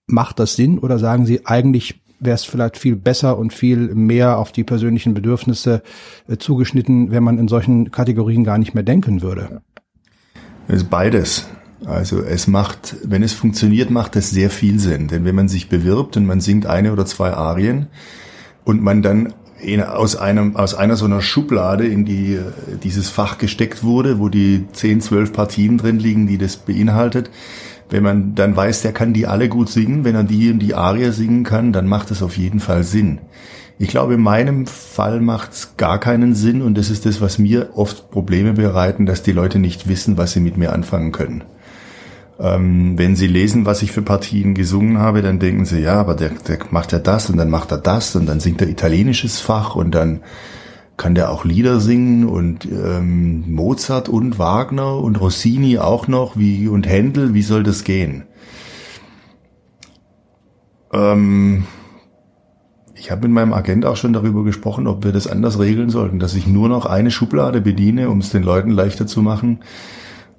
macht 0.08 0.40
das 0.40 0.56
Sinn 0.56 0.80
oder 0.80 0.98
sagen 0.98 1.28
Sie 1.28 1.46
eigentlich 1.46 2.02
wäre 2.20 2.36
es 2.36 2.44
vielleicht 2.44 2.78
viel 2.78 2.96
besser 2.96 3.38
und 3.38 3.54
viel 3.54 3.96
mehr 3.96 4.38
auf 4.38 4.52
die 4.52 4.64
persönlichen 4.64 5.14
Bedürfnisse 5.14 5.82
äh, 6.28 6.38
zugeschnitten, 6.38 7.12
wenn 7.12 7.24
man 7.24 7.38
in 7.38 7.48
solchen 7.48 7.92
Kategorien 7.92 8.44
gar 8.44 8.58
nicht 8.58 8.74
mehr 8.74 8.84
denken 8.84 9.22
würde? 9.22 9.62
Es 10.70 10.84
ist 10.84 10.90
beides. 10.90 11.48
Also 11.86 12.22
es 12.22 12.48
macht, 12.48 12.96
wenn 13.04 13.24
es 13.24 13.34
funktioniert, 13.34 13.90
macht 13.90 14.16
es 14.16 14.30
sehr 14.30 14.52
viel 14.52 14.80
Sinn. 14.80 15.08
Denn 15.08 15.26
wenn 15.26 15.34
man 15.34 15.50
sich 15.50 15.68
bewirbt 15.68 16.16
und 16.16 16.26
man 16.26 16.42
singt 16.42 16.68
eine 16.68 16.94
oder 16.94 17.06
zwei 17.06 17.34
Arien 17.34 17.88
und 18.66 18.84
man 18.84 19.02
dann 19.02 19.34
in, 19.60 19.82
aus 19.82 20.16
einem 20.16 20.56
aus 20.56 20.76
einer 20.76 20.96
so 20.96 21.06
einer 21.06 21.22
Schublade 21.22 21.88
in 21.88 22.06
die 22.06 22.40
dieses 22.84 23.10
Fach 23.10 23.40
gesteckt 23.40 23.84
wurde, 23.84 24.20
wo 24.20 24.30
die 24.30 24.68
zehn, 24.72 25.02
zwölf 25.02 25.34
Partien 25.34 25.80
drin 25.80 25.98
liegen, 25.98 26.28
die 26.28 26.38
das 26.38 26.58
beinhaltet. 26.58 27.32
Wenn 27.90 28.04
man 28.04 28.36
dann 28.36 28.56
weiß, 28.56 28.84
der 28.84 28.94
kann 28.94 29.14
die 29.14 29.26
alle 29.26 29.50
gut 29.50 29.70
singen, 29.70 30.04
wenn 30.04 30.14
er 30.14 30.24
die 30.24 30.52
und 30.52 30.60
die 30.60 30.76
Arie 30.76 31.12
singen 31.12 31.44
kann, 31.44 31.74
dann 31.74 31.88
macht 31.88 32.12
es 32.12 32.22
auf 32.22 32.38
jeden 32.38 32.60
Fall 32.60 32.84
Sinn. 32.84 33.20
Ich 33.82 33.88
glaube, 33.88 34.16
in 34.16 34.22
meinem 34.22 34.68
Fall 34.68 35.22
macht 35.22 35.54
es 35.54 35.78
gar 35.78 36.02
keinen 36.02 36.36
Sinn 36.36 36.62
und 36.62 36.78
das 36.78 36.90
ist 36.90 37.06
das, 37.06 37.22
was 37.22 37.40
mir 37.40 37.70
oft 37.76 38.12
Probleme 38.12 38.52
bereiten, 38.52 39.06
dass 39.06 39.24
die 39.24 39.32
Leute 39.32 39.58
nicht 39.58 39.88
wissen, 39.88 40.18
was 40.18 40.34
sie 40.34 40.42
mit 40.42 40.58
mir 40.58 40.74
anfangen 40.74 41.14
können. 41.14 41.46
Ähm, 42.42 42.98
wenn 42.98 43.16
sie 43.16 43.28
lesen, 43.28 43.66
was 43.66 43.82
ich 43.82 43.94
für 43.94 44.02
Partien 44.02 44.54
gesungen 44.54 44.98
habe, 44.98 45.22
dann 45.22 45.40
denken 45.40 45.64
sie, 45.64 45.80
ja, 45.80 45.94
aber 45.94 46.16
der, 46.16 46.32
der 46.46 46.60
macht 46.72 46.92
ja 46.92 47.00
das 47.00 47.30
und 47.30 47.38
dann 47.38 47.50
macht 47.50 47.72
er 47.72 47.78
das 47.78 48.18
und 48.18 48.26
dann 48.26 48.42
singt 48.42 48.62
er 48.62 48.68
italienisches 48.68 49.40
Fach 49.40 49.76
und 49.76 49.96
dann 49.96 50.24
kann 50.98 51.16
der 51.16 51.32
auch 51.32 51.46
Lieder 51.46 51.80
singen 51.80 52.26
und 52.26 52.66
ähm, 52.66 53.50
Mozart 53.50 54.10
und 54.10 54.38
Wagner 54.38 54.98
und 54.98 55.22
Rossini 55.22 55.78
auch 55.78 56.10
noch, 56.10 56.36
wie 56.36 56.68
und 56.68 56.86
Händel, 56.86 57.34
wie 57.34 57.44
soll 57.44 57.64
das 57.64 57.86
gehen? 57.86 58.24
Ähm, 60.92 61.64
ich 63.00 63.12
habe 63.12 63.22
mit 63.22 63.32
meinem 63.32 63.54
Agent 63.54 63.86
auch 63.86 63.96
schon 63.96 64.14
darüber 64.14 64.44
gesprochen, 64.44 64.86
ob 64.86 65.04
wir 65.04 65.12
das 65.12 65.28
anders 65.28 65.58
regeln 65.58 65.90
sollten, 65.90 66.20
dass 66.20 66.36
ich 66.36 66.48
nur 66.48 66.68
noch 66.68 66.86
eine 66.86 67.12
Schublade 67.12 67.62
bediene, 67.62 68.10
um 68.10 68.20
es 68.20 68.30
den 68.30 68.44
Leuten 68.44 68.72
leichter 68.72 69.08
zu 69.08 69.22
machen. 69.22 69.60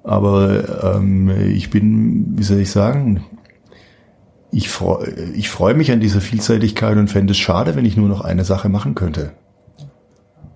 Aber 0.03 0.95
ähm, 0.95 1.29
ich 1.29 1.69
bin, 1.69 2.37
wie 2.37 2.43
soll 2.43 2.59
ich 2.59 2.71
sagen, 2.71 3.23
ich 4.51 4.69
freue 4.69 5.09
ich 5.33 5.49
freu 5.49 5.73
mich 5.73 5.91
an 5.91 5.99
dieser 5.99 6.21
Vielseitigkeit 6.21 6.97
und 6.97 7.09
fände 7.09 7.31
es 7.31 7.37
schade, 7.37 7.75
wenn 7.75 7.85
ich 7.85 7.97
nur 7.97 8.09
noch 8.09 8.21
eine 8.21 8.43
Sache 8.43 8.69
machen 8.69 8.95
könnte. 8.95 9.31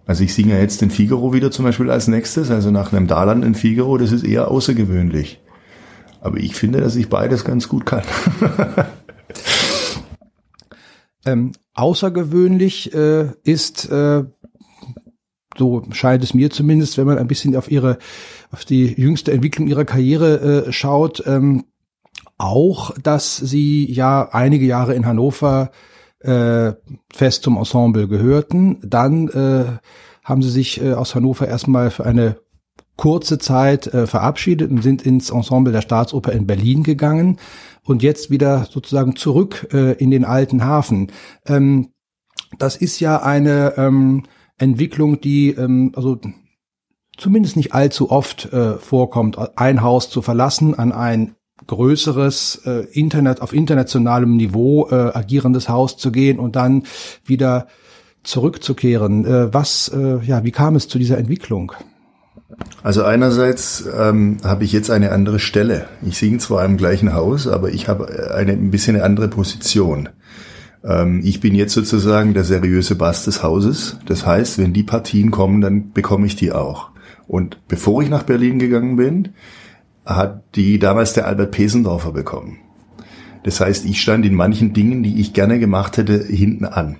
Also 0.06 0.24
ich 0.24 0.34
singe 0.34 0.60
jetzt 0.60 0.82
den 0.82 0.92
Figaro 0.92 1.34
wieder 1.34 1.50
zum 1.50 1.66
Beispiel 1.66 1.90
als 1.90 2.08
nächstes, 2.08 2.52
also 2.52 2.70
nach 2.70 2.94
einem 2.94 3.08
Daland 3.08 3.44
in 3.44 3.56
Figaro, 3.56 3.98
das 3.98 4.12
ist 4.12 4.24
eher 4.24 4.52
außergewöhnlich. 4.52 5.42
Aber 6.22 6.38
ich 6.38 6.56
finde, 6.56 6.82
dass 6.82 6.96
ich 6.96 7.10
beides 7.10 7.44
ganz 7.44 7.68
gut 7.68 7.86
kann. 7.86 8.04
ähm, 11.26 11.52
außergewöhnlich 11.74 12.94
äh, 12.94 13.32
ist, 13.44 13.90
äh, 13.90 14.24
so 15.58 15.84
scheint 15.92 16.24
es 16.24 16.34
mir 16.34 16.50
zumindest, 16.50 16.98
wenn 16.98 17.08
man 17.08 17.18
ein 17.18 17.28
bisschen 17.28 17.56
auf 17.56 17.72
ihre, 17.72 17.98
auf 18.52 18.66
die 18.66 18.88
jüngste 19.00 19.32
Entwicklung 19.32 19.68
ihrer 19.68 19.86
Karriere 19.86 20.66
äh, 20.68 20.72
schaut, 20.72 21.24
ähm, 21.26 21.66
auch, 22.38 22.92
dass 23.00 23.38
sie 23.38 23.92
ja 23.92 24.30
einige 24.32 24.66
Jahre 24.66 24.94
in 24.94 25.06
Hannover 25.06 25.72
äh, 26.20 26.74
fest 27.14 27.44
zum 27.44 27.58
Ensemble 27.58 28.08
gehörten. 28.08 28.80
Dann 28.84 29.30
äh, 29.30 29.66
haben 30.24 30.42
sie 30.42 30.50
sich 30.50 30.82
äh, 30.82 30.94
aus 30.94 31.16
Hannover 31.16 31.48
erstmal 31.48 31.92
für 31.92 32.06
eine 32.06 32.38
kurze 32.98 33.38
Zeit 33.38 33.88
äh, 33.88 34.08
verabschiedet 34.08 34.72
und 34.72 34.82
sind 34.82 35.06
ins 35.06 35.30
Ensemble 35.30 35.74
der 35.74 35.82
Staatsoper 35.82 36.32
in 36.32 36.48
Berlin 36.48 36.84
gegangen 36.84 37.38
und 37.84 38.04
jetzt 38.04 38.30
wieder 38.30 38.68
sozusagen 38.70 39.16
zurück 39.16 39.68
äh, 39.74 39.94
in 39.94 40.12
den 40.12 40.26
alten 40.26 40.64
Hafen. 40.64 41.12
Ähm, 41.46 41.90
das 42.58 42.76
ist 42.76 43.00
ja 43.00 43.22
eine 43.22 43.74
ähm, 43.78 44.24
Entwicklung, 44.58 45.20
die 45.20 45.50
ähm, 45.50 45.92
also 45.96 46.20
zumindest 47.18 47.56
nicht 47.56 47.74
allzu 47.74 48.12
oft 48.12 48.52
äh, 48.54 48.78
vorkommt, 48.78 49.38
ein 49.58 49.82
Haus 49.82 50.10
zu 50.10 50.22
verlassen, 50.22 50.76
an 50.76 50.92
ein 50.92 51.36
größeres 51.68 52.62
äh, 52.66 52.86
Internet 52.92 53.42
auf 53.42 53.54
internationalem 53.54 54.36
Niveau 54.36 54.88
äh, 54.90 55.12
agierendes 55.14 55.70
Haus 55.70 55.98
zu 55.98 56.12
gehen 56.12 56.40
und 56.40 56.56
dann 56.56 56.84
wieder 57.24 57.68
zurückzukehren. 58.24 59.26
Äh, 59.26 59.54
was, 59.54 59.90
äh, 59.90 60.20
ja, 60.26 60.44
wie 60.44 60.52
kam 60.52 60.76
es 60.76 60.88
zu 60.88 61.00
dieser 61.00 61.18
Entwicklung? 61.18 61.74
Also 62.84 63.04
einerseits 63.04 63.86
ähm, 63.98 64.38
habe 64.44 64.64
ich 64.64 64.72
jetzt 64.72 64.92
eine 64.92 65.12
andere 65.12 65.40
Stelle. 65.40 65.88
Ich 66.06 66.18
singe 66.18 66.38
zwar 66.38 66.64
im 66.66 66.78
gleichen 66.78 67.14
Haus, 67.14 67.48
aber 67.48 67.70
ich 67.72 67.88
habe 67.88 68.34
eine 68.36 68.52
ein 68.52 68.72
bisschen 68.72 68.96
eine 68.96 69.04
andere 69.04 69.28
Position. 69.28 70.10
Ähm, 70.84 71.22
ich 71.24 71.40
bin 71.40 71.56
jetzt 71.56 71.74
sozusagen 71.74 72.34
der 72.34 72.44
seriöse 72.44 72.96
Bass 72.96 73.26
des 73.26 73.42
Hauses. 73.42 73.98
Das 74.06 74.26
heißt, 74.26 74.60
wenn 74.60 74.74
die 74.74 74.84
Partien 74.84 75.32
kommen, 75.32 75.62
dann 75.62 75.92
bekomme 75.92 76.28
ich 76.28 76.36
die 76.36 76.52
auch. 76.52 76.90
Und 77.28 77.68
bevor 77.68 78.04
ich 78.04 78.10
nach 78.10 78.24
Berlin 78.24 78.60
gegangen 78.60 78.96
bin, 78.96 79.30
hat 80.06 80.44
die 80.56 80.78
damals 80.78 81.14
der 81.14 81.26
Albert 81.26 81.52
Pesendorfer 81.52 82.12
bekommen. 82.12 82.60
Das 83.44 83.60
heißt, 83.60 83.86
ich 83.86 84.02
stand 84.02 84.26
in 84.26 84.36
manchen 84.36 84.74
Dingen, 84.74 85.02
die 85.02 85.20
ich 85.20 85.34
gerne 85.34 85.60
gemacht 85.60 85.98
hätte, 85.98 86.24
hinten 86.24 86.66
an. 86.66 86.98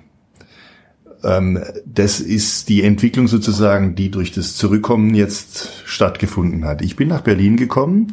Ähm, 1.26 1.62
das 1.84 2.20
ist 2.20 2.68
die 2.68 2.82
Entwicklung 2.84 3.26
sozusagen, 3.26 3.96
die 3.96 4.10
durch 4.10 4.30
das 4.30 4.54
Zurückkommen 4.56 5.14
jetzt 5.14 5.82
stattgefunden 5.84 6.64
hat. 6.64 6.82
Ich 6.82 6.94
bin 6.94 7.08
nach 7.08 7.22
Berlin 7.22 7.56
gekommen. 7.56 8.12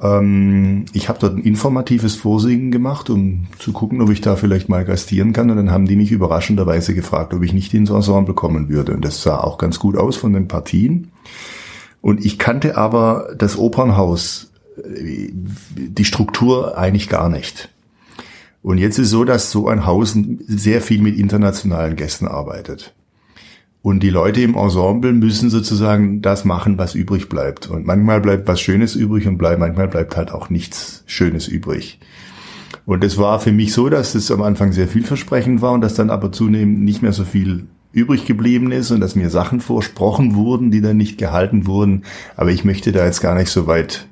Ähm, 0.00 0.84
ich 0.92 1.08
habe 1.08 1.18
dort 1.18 1.36
ein 1.36 1.42
informatives 1.42 2.16
Vorsingen 2.16 2.70
gemacht, 2.70 3.08
um 3.08 3.46
zu 3.58 3.72
gucken, 3.72 4.02
ob 4.02 4.10
ich 4.10 4.20
da 4.20 4.36
vielleicht 4.36 4.68
mal 4.68 4.84
gastieren 4.84 5.32
kann. 5.32 5.50
Und 5.50 5.56
dann 5.56 5.70
haben 5.70 5.86
die 5.86 5.96
mich 5.96 6.12
überraschenderweise 6.12 6.94
gefragt, 6.94 7.32
ob 7.32 7.42
ich 7.42 7.54
nicht 7.54 7.72
ins 7.72 7.90
Ensemble 7.90 8.34
kommen 8.34 8.68
würde. 8.68 8.92
Und 8.92 9.04
das 9.04 9.22
sah 9.22 9.38
auch 9.38 9.56
ganz 9.56 9.78
gut 9.78 9.96
aus 9.96 10.16
von 10.16 10.34
den 10.34 10.48
Partien. 10.48 11.10
Und 12.02 12.24
ich 12.24 12.38
kannte 12.38 12.76
aber 12.76 13.34
das 13.36 13.56
Opernhaus, 13.56 14.52
äh, 14.76 15.30
die 15.32 16.04
Struktur 16.04 16.76
eigentlich 16.76 17.08
gar 17.08 17.30
nicht. 17.30 17.70
Und 18.62 18.78
jetzt 18.78 18.98
ist 18.98 19.10
so, 19.10 19.24
dass 19.24 19.50
so 19.50 19.68
ein 19.68 19.86
Haus 19.86 20.16
sehr 20.46 20.80
viel 20.80 21.00
mit 21.00 21.16
internationalen 21.16 21.96
Gästen 21.96 22.26
arbeitet. 22.26 22.94
Und 23.80 24.02
die 24.02 24.10
Leute 24.10 24.42
im 24.42 24.54
Ensemble 24.54 25.12
müssen 25.12 25.50
sozusagen 25.50 26.20
das 26.20 26.44
machen, 26.44 26.78
was 26.78 26.94
übrig 26.94 27.28
bleibt. 27.28 27.68
Und 27.68 27.86
manchmal 27.86 28.20
bleibt 28.20 28.48
was 28.48 28.60
Schönes 28.60 28.96
übrig 28.96 29.26
und 29.26 29.38
bleibt, 29.38 29.60
manchmal 29.60 29.88
bleibt 29.88 30.16
halt 30.16 30.32
auch 30.32 30.50
nichts 30.50 31.04
Schönes 31.06 31.46
übrig. 31.46 32.00
Und 32.84 33.04
es 33.04 33.16
war 33.18 33.38
für 33.38 33.52
mich 33.52 33.72
so, 33.72 33.88
dass 33.88 34.14
es 34.14 34.30
am 34.30 34.42
Anfang 34.42 34.72
sehr 34.72 34.88
vielversprechend 34.88 35.62
war 35.62 35.72
und 35.72 35.80
dass 35.80 35.94
dann 35.94 36.10
aber 36.10 36.32
zunehmend 36.32 36.80
nicht 36.80 37.02
mehr 37.02 37.12
so 37.12 37.24
viel 37.24 37.66
übrig 37.92 38.26
geblieben 38.26 38.72
ist 38.72 38.90
und 38.90 39.00
dass 39.00 39.14
mir 39.14 39.30
Sachen 39.30 39.60
versprochen 39.60 40.34
wurden, 40.34 40.70
die 40.70 40.80
dann 40.80 40.96
nicht 40.96 41.16
gehalten 41.16 41.66
wurden. 41.66 42.02
Aber 42.36 42.50
ich 42.50 42.64
möchte 42.64 42.92
da 42.92 43.04
jetzt 43.04 43.20
gar 43.20 43.34
nicht 43.34 43.48
so 43.48 43.66
weit 43.66 44.08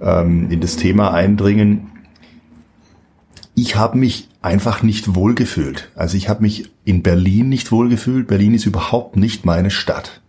ähm, 0.00 0.50
in 0.50 0.60
das 0.60 0.76
Thema 0.76 1.12
eindringen 1.12 1.93
ich 3.54 3.76
habe 3.76 3.98
mich 3.98 4.28
einfach 4.42 4.82
nicht 4.82 5.14
wohlgefühlt. 5.14 5.90
Also 5.94 6.16
ich 6.16 6.28
habe 6.28 6.42
mich 6.42 6.70
in 6.84 7.02
Berlin 7.02 7.48
nicht 7.48 7.72
wohlgefühlt. 7.72 8.26
Berlin 8.26 8.54
ist 8.54 8.66
überhaupt 8.66 9.16
nicht 9.16 9.44
meine 9.44 9.70
Stadt. 9.70 10.20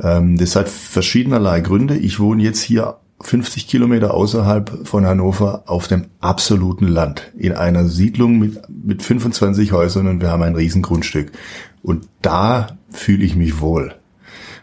Ähm, 0.00 0.38
das 0.38 0.56
hat 0.56 0.68
verschiedenerlei 0.68 1.60
Gründe. 1.60 1.96
Ich 1.96 2.20
wohne 2.20 2.42
jetzt 2.42 2.62
hier 2.62 2.96
50 3.20 3.68
Kilometer 3.68 4.14
außerhalb 4.14 4.86
von 4.86 5.06
Hannover 5.06 5.64
auf 5.66 5.86
dem 5.86 6.06
absoluten 6.20 6.88
Land. 6.88 7.30
In 7.36 7.52
einer 7.52 7.86
Siedlung 7.86 8.38
mit, 8.38 8.60
mit 8.68 9.02
25 9.02 9.72
Häusern 9.72 10.08
und 10.08 10.20
wir 10.20 10.30
haben 10.30 10.42
ein 10.42 10.56
Riesengrundstück. 10.56 11.30
Und 11.82 12.08
da 12.22 12.78
fühle 12.90 13.24
ich 13.24 13.36
mich 13.36 13.60
wohl. 13.60 13.94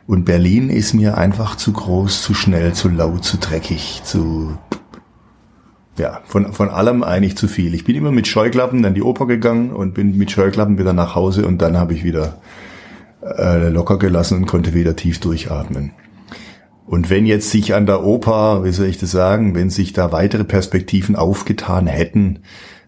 Und 0.07 0.25
Berlin 0.25 0.69
ist 0.69 0.93
mir 0.93 1.17
einfach 1.17 1.55
zu 1.55 1.71
groß, 1.71 2.23
zu 2.23 2.33
schnell, 2.33 2.73
zu 2.73 2.89
laut, 2.89 3.23
zu 3.23 3.37
dreckig, 3.37 4.01
zu 4.03 4.57
ja, 5.99 6.21
von, 6.25 6.53
von 6.53 6.69
allem 6.69 7.03
eigentlich 7.03 7.37
zu 7.37 7.47
viel. 7.47 7.73
Ich 7.73 7.83
bin 7.83 7.95
immer 7.95 8.11
mit 8.11 8.27
Scheuklappen 8.27 8.81
dann 8.81 8.95
die 8.95 9.03
Oper 9.03 9.27
gegangen 9.27 9.71
und 9.71 9.93
bin 9.93 10.17
mit 10.17 10.31
Scheuklappen 10.31 10.77
wieder 10.77 10.93
nach 10.93 11.15
Hause 11.15 11.45
und 11.45 11.61
dann 11.61 11.77
habe 11.77 11.93
ich 11.93 12.03
wieder 12.03 12.37
äh, 13.21 13.69
locker 13.69 13.97
gelassen 13.97 14.39
und 14.39 14.45
konnte 14.45 14.73
wieder 14.73 14.95
tief 14.95 15.19
durchatmen. 15.19 15.91
Und 16.85 17.11
wenn 17.11 17.27
jetzt 17.27 17.51
sich 17.51 17.75
an 17.75 17.85
der 17.85 18.03
Oper, 18.03 18.63
wie 18.63 18.71
soll 18.71 18.87
ich 18.87 18.97
das 18.97 19.11
sagen, 19.11 19.53
wenn 19.53 19.69
sich 19.69 19.93
da 19.93 20.11
weitere 20.11 20.43
Perspektiven 20.43 21.15
aufgetan 21.15 21.85
hätten, 21.85 22.39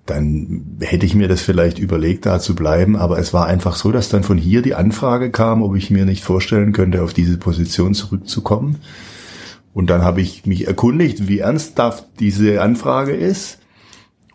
dann 0.08 0.78
hätte 0.80 1.06
ich 1.06 1.14
mir 1.14 1.28
das 1.28 1.42
vielleicht 1.42 1.78
überlegt, 1.78 2.26
da 2.26 2.40
zu 2.40 2.56
bleiben. 2.56 2.96
Aber 2.96 3.20
es 3.20 3.34
war 3.34 3.46
einfach 3.46 3.76
so, 3.76 3.92
dass 3.92 4.10
dann 4.10 4.24
von 4.24 4.38
hier 4.38 4.64
die 4.64 4.74
Anfrage 4.74 5.30
kam, 5.30 5.62
ob 5.62 5.76
ich 5.76 5.92
mir 5.92 6.06
nicht 6.06 6.24
vorstellen 6.24 6.74
könnte, 6.74 7.04
auf 7.04 7.14
diese 7.14 7.38
Position 7.38 7.94
zurückzukommen. 7.94 8.78
Und 9.74 9.90
dann 9.90 10.02
habe 10.02 10.22
ich 10.22 10.46
mich 10.46 10.68
erkundigt, 10.68 11.28
wie 11.28 11.40
ernsthaft 11.40 12.08
diese 12.20 12.62
Anfrage 12.62 13.14
ist. 13.14 13.60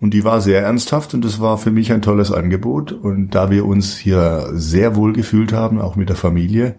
Und 0.01 0.13
die 0.13 0.25
war 0.25 0.41
sehr 0.41 0.63
ernsthaft 0.63 1.15
und 1.15 1.25
das 1.25 1.41
war 1.41 1.57
für 1.59 1.71
mich 1.71 1.93
ein 1.93 2.03
tolles 2.03 2.31
Angebot. 2.31 2.93
Und 2.93 3.31
da 3.31 3.51
wir 3.51 3.67
uns 3.67 3.97
hier 3.97 4.51
sehr 4.53 4.97
wohl 4.97 5.13
gefühlt 5.13 5.53
haben, 5.53 5.81
auch 5.81 5.97
mit 5.97 6.09
der 6.09 6.17
Familie, 6.17 6.77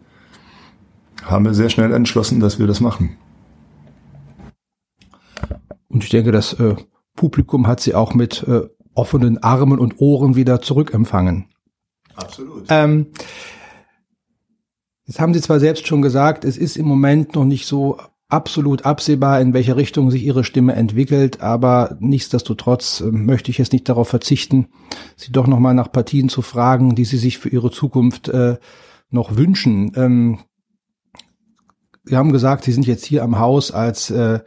haben 1.24 1.46
wir 1.46 1.54
sehr 1.54 1.70
schnell 1.70 1.94
entschlossen, 1.94 2.40
dass 2.40 2.60
wir 2.60 2.68
das 2.68 2.80
machen. 2.80 3.18
Und 5.88 6.04
ich 6.04 6.10
denke, 6.10 6.32
das 6.32 6.54
äh, 6.54 6.76
Publikum 7.16 7.68
hat 7.68 7.80
sie 7.80 7.96
auch 7.96 8.14
mit 8.14 8.44
äh, 8.44 8.68
offenen 8.94 9.42
Armen 9.44 9.80
und 9.80 10.00
Ohren 10.00 10.36
wieder 10.36 10.62
zurückempfangen. 10.62 11.46
Absolut. 12.16 12.66
Ähm, 12.70 13.08
jetzt 15.06 15.20
haben 15.20 15.34
Sie 15.34 15.42
zwar 15.42 15.60
selbst 15.60 15.88
schon 15.88 16.02
gesagt, 16.02 16.46
es 16.46 16.58
ist 16.58 16.78
im 16.78 16.88
Moment 16.88 17.36
noch 17.36 17.46
nicht 17.46 17.68
so 17.68 17.98
absolut 18.30 18.86
absehbar, 18.86 19.40
in 19.40 19.54
welche 19.54 19.78
Richtung 19.78 20.12
sich 20.12 20.24
ihre 20.24 20.44
Stimme 20.44 20.76
entwickelt, 20.76 21.42
aber 21.42 21.98
nichtsdestotrotz 22.00 23.02
äh, 23.02 23.06
möchte 23.12 23.52
ich 23.52 23.58
jetzt 23.58 23.74
nicht 23.74 23.88
darauf 23.88 24.10
verzichten, 24.10 24.68
sie 25.16 25.32
doch 25.32 25.48
nochmal 25.48 25.74
nach 25.74 25.92
Partien 25.92 26.30
zu 26.30 26.42
fragen, 26.42 26.96
die 26.96 27.06
sie 27.06 27.18
sich 27.18 27.38
für 27.38 27.50
ihre 27.50 27.72
Zukunft 27.72 28.28
äh, 28.28 28.58
noch 29.10 29.38
wünschen. 29.38 29.94
Ähm, 29.96 30.40
sie 32.04 32.18
haben 32.18 32.34
gesagt, 32.34 32.66
Sie 32.66 32.74
sind 32.74 32.86
jetzt 32.86 33.06
hier 33.06 33.24
am 33.24 33.40
Haus 33.40 33.72
als 33.72 34.10
äh, 34.10 34.40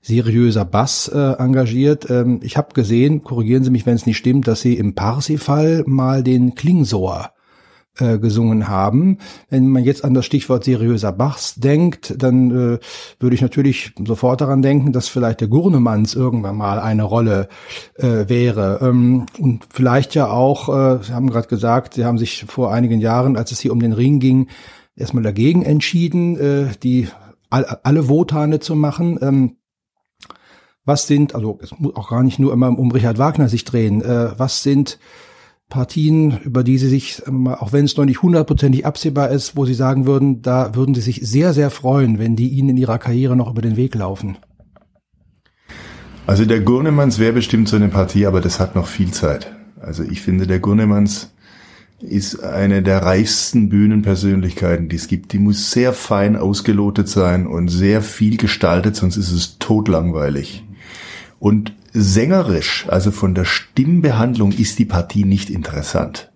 seriöser 0.00 0.64
Bass 0.64 1.08
äh, 1.08 1.18
engagiert. 1.38 2.08
Ähm, 2.08 2.40
ich 2.42 2.56
habe 2.56 2.72
gesehen, 2.72 3.22
korrigieren 3.22 3.64
Sie 3.64 3.70
mich, 3.70 3.84
wenn 3.84 3.96
es 3.96 4.06
nicht 4.06 4.16
stimmt, 4.16 4.48
dass 4.48 4.60
Sie 4.60 4.74
im 4.74 4.94
Parsifal 4.94 5.84
mal 5.86 6.22
den 6.22 6.54
Klingsor 6.54 7.32
äh, 7.98 8.18
gesungen 8.18 8.68
haben. 8.68 9.18
Wenn 9.48 9.68
man 9.68 9.84
jetzt 9.84 10.04
an 10.04 10.14
das 10.14 10.26
Stichwort 10.26 10.64
seriöser 10.64 11.12
Bachs 11.12 11.54
denkt, 11.56 12.14
dann 12.22 12.50
äh, 12.50 12.78
würde 13.18 13.34
ich 13.34 13.42
natürlich 13.42 13.92
sofort 14.04 14.40
daran 14.40 14.62
denken, 14.62 14.92
dass 14.92 15.08
vielleicht 15.08 15.40
der 15.40 15.48
Gurnemanns 15.48 16.14
irgendwann 16.14 16.56
mal 16.56 16.78
eine 16.78 17.04
Rolle 17.04 17.48
äh, 17.94 18.28
wäre. 18.28 18.80
Ähm, 18.82 19.26
und 19.38 19.66
vielleicht 19.70 20.14
ja 20.14 20.28
auch, 20.28 20.68
äh, 20.68 21.02
Sie 21.02 21.12
haben 21.12 21.30
gerade 21.30 21.48
gesagt, 21.48 21.94
Sie 21.94 22.04
haben 22.04 22.18
sich 22.18 22.44
vor 22.48 22.72
einigen 22.72 23.00
Jahren, 23.00 23.36
als 23.36 23.52
es 23.52 23.60
hier 23.60 23.72
um 23.72 23.80
den 23.80 23.92
Ring 23.92 24.20
ging, 24.20 24.48
erstmal 24.94 25.22
dagegen 25.22 25.62
entschieden, 25.62 26.36
äh, 26.38 26.66
die 26.82 27.08
all, 27.50 27.64
alle 27.82 28.08
Votane 28.08 28.60
zu 28.60 28.74
machen. 28.74 29.18
Ähm, 29.22 29.56
was 30.84 31.06
sind, 31.06 31.34
also 31.34 31.58
es 31.60 31.72
muss 31.78 31.96
auch 31.96 32.10
gar 32.10 32.22
nicht 32.22 32.38
nur 32.38 32.52
immer 32.52 32.68
um 32.68 32.92
Richard 32.92 33.18
Wagner 33.18 33.48
sich 33.48 33.64
drehen, 33.64 34.02
äh, 34.02 34.38
was 34.38 34.62
sind 34.62 34.98
Partien, 35.68 36.38
über 36.44 36.62
die 36.62 36.78
Sie 36.78 36.88
sich, 36.88 37.22
auch 37.26 37.72
wenn 37.72 37.84
es 37.84 37.96
noch 37.96 38.04
nicht 38.04 38.22
hundertprozentig 38.22 38.86
absehbar 38.86 39.30
ist, 39.30 39.56
wo 39.56 39.66
Sie 39.66 39.74
sagen 39.74 40.06
würden, 40.06 40.40
da 40.42 40.74
würden 40.74 40.94
Sie 40.94 41.00
sich 41.00 41.20
sehr, 41.22 41.52
sehr 41.52 41.70
freuen, 41.70 42.18
wenn 42.18 42.36
die 42.36 42.48
Ihnen 42.50 42.70
in 42.70 42.76
Ihrer 42.76 42.98
Karriere 42.98 43.36
noch 43.36 43.50
über 43.50 43.62
den 43.62 43.76
Weg 43.76 43.94
laufen? 43.94 44.38
Also 46.26 46.44
der 46.44 46.60
Gurnemanns 46.60 47.18
wäre 47.18 47.32
bestimmt 47.32 47.68
so 47.68 47.76
eine 47.76 47.88
Partie, 47.88 48.26
aber 48.26 48.40
das 48.40 48.60
hat 48.60 48.74
noch 48.74 48.86
viel 48.86 49.10
Zeit. 49.10 49.52
Also 49.80 50.02
ich 50.02 50.20
finde, 50.20 50.46
der 50.46 50.60
Gurnemanns 50.60 51.32
ist 52.00 52.42
eine 52.42 52.82
der 52.82 53.02
reichsten 53.02 53.68
Bühnenpersönlichkeiten, 53.68 54.88
die 54.88 54.96
es 54.96 55.08
gibt. 55.08 55.32
Die 55.32 55.38
muss 55.38 55.70
sehr 55.70 55.92
fein 55.92 56.36
ausgelotet 56.36 57.08
sein 57.08 57.46
und 57.46 57.68
sehr 57.68 58.02
viel 58.02 58.36
gestaltet, 58.36 58.96
sonst 58.96 59.16
ist 59.16 59.32
es 59.32 59.58
totlangweilig. 59.58 60.64
Und 61.38 61.72
sängerisch, 61.96 62.86
also 62.88 63.10
von 63.10 63.34
der 63.34 63.44
Stimmbehandlung, 63.44 64.52
ist 64.52 64.78
die 64.78 64.84
Partie 64.84 65.24
nicht 65.24 65.50
interessant. 65.50 66.30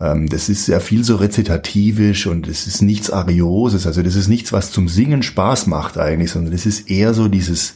Ähm, 0.00 0.28
das 0.28 0.48
ist 0.48 0.66
sehr 0.66 0.80
viel 0.80 1.04
so 1.04 1.16
rezitativisch 1.16 2.26
und 2.26 2.48
es 2.48 2.66
ist 2.66 2.82
nichts 2.82 3.10
Arioses, 3.10 3.86
also 3.86 4.02
das 4.02 4.16
ist 4.16 4.28
nichts, 4.28 4.52
was 4.52 4.72
zum 4.72 4.88
Singen 4.88 5.22
Spaß 5.22 5.68
macht 5.68 5.98
eigentlich, 5.98 6.32
sondern 6.32 6.52
das 6.52 6.66
ist 6.66 6.90
eher 6.90 7.14
so 7.14 7.28
dieses, 7.28 7.74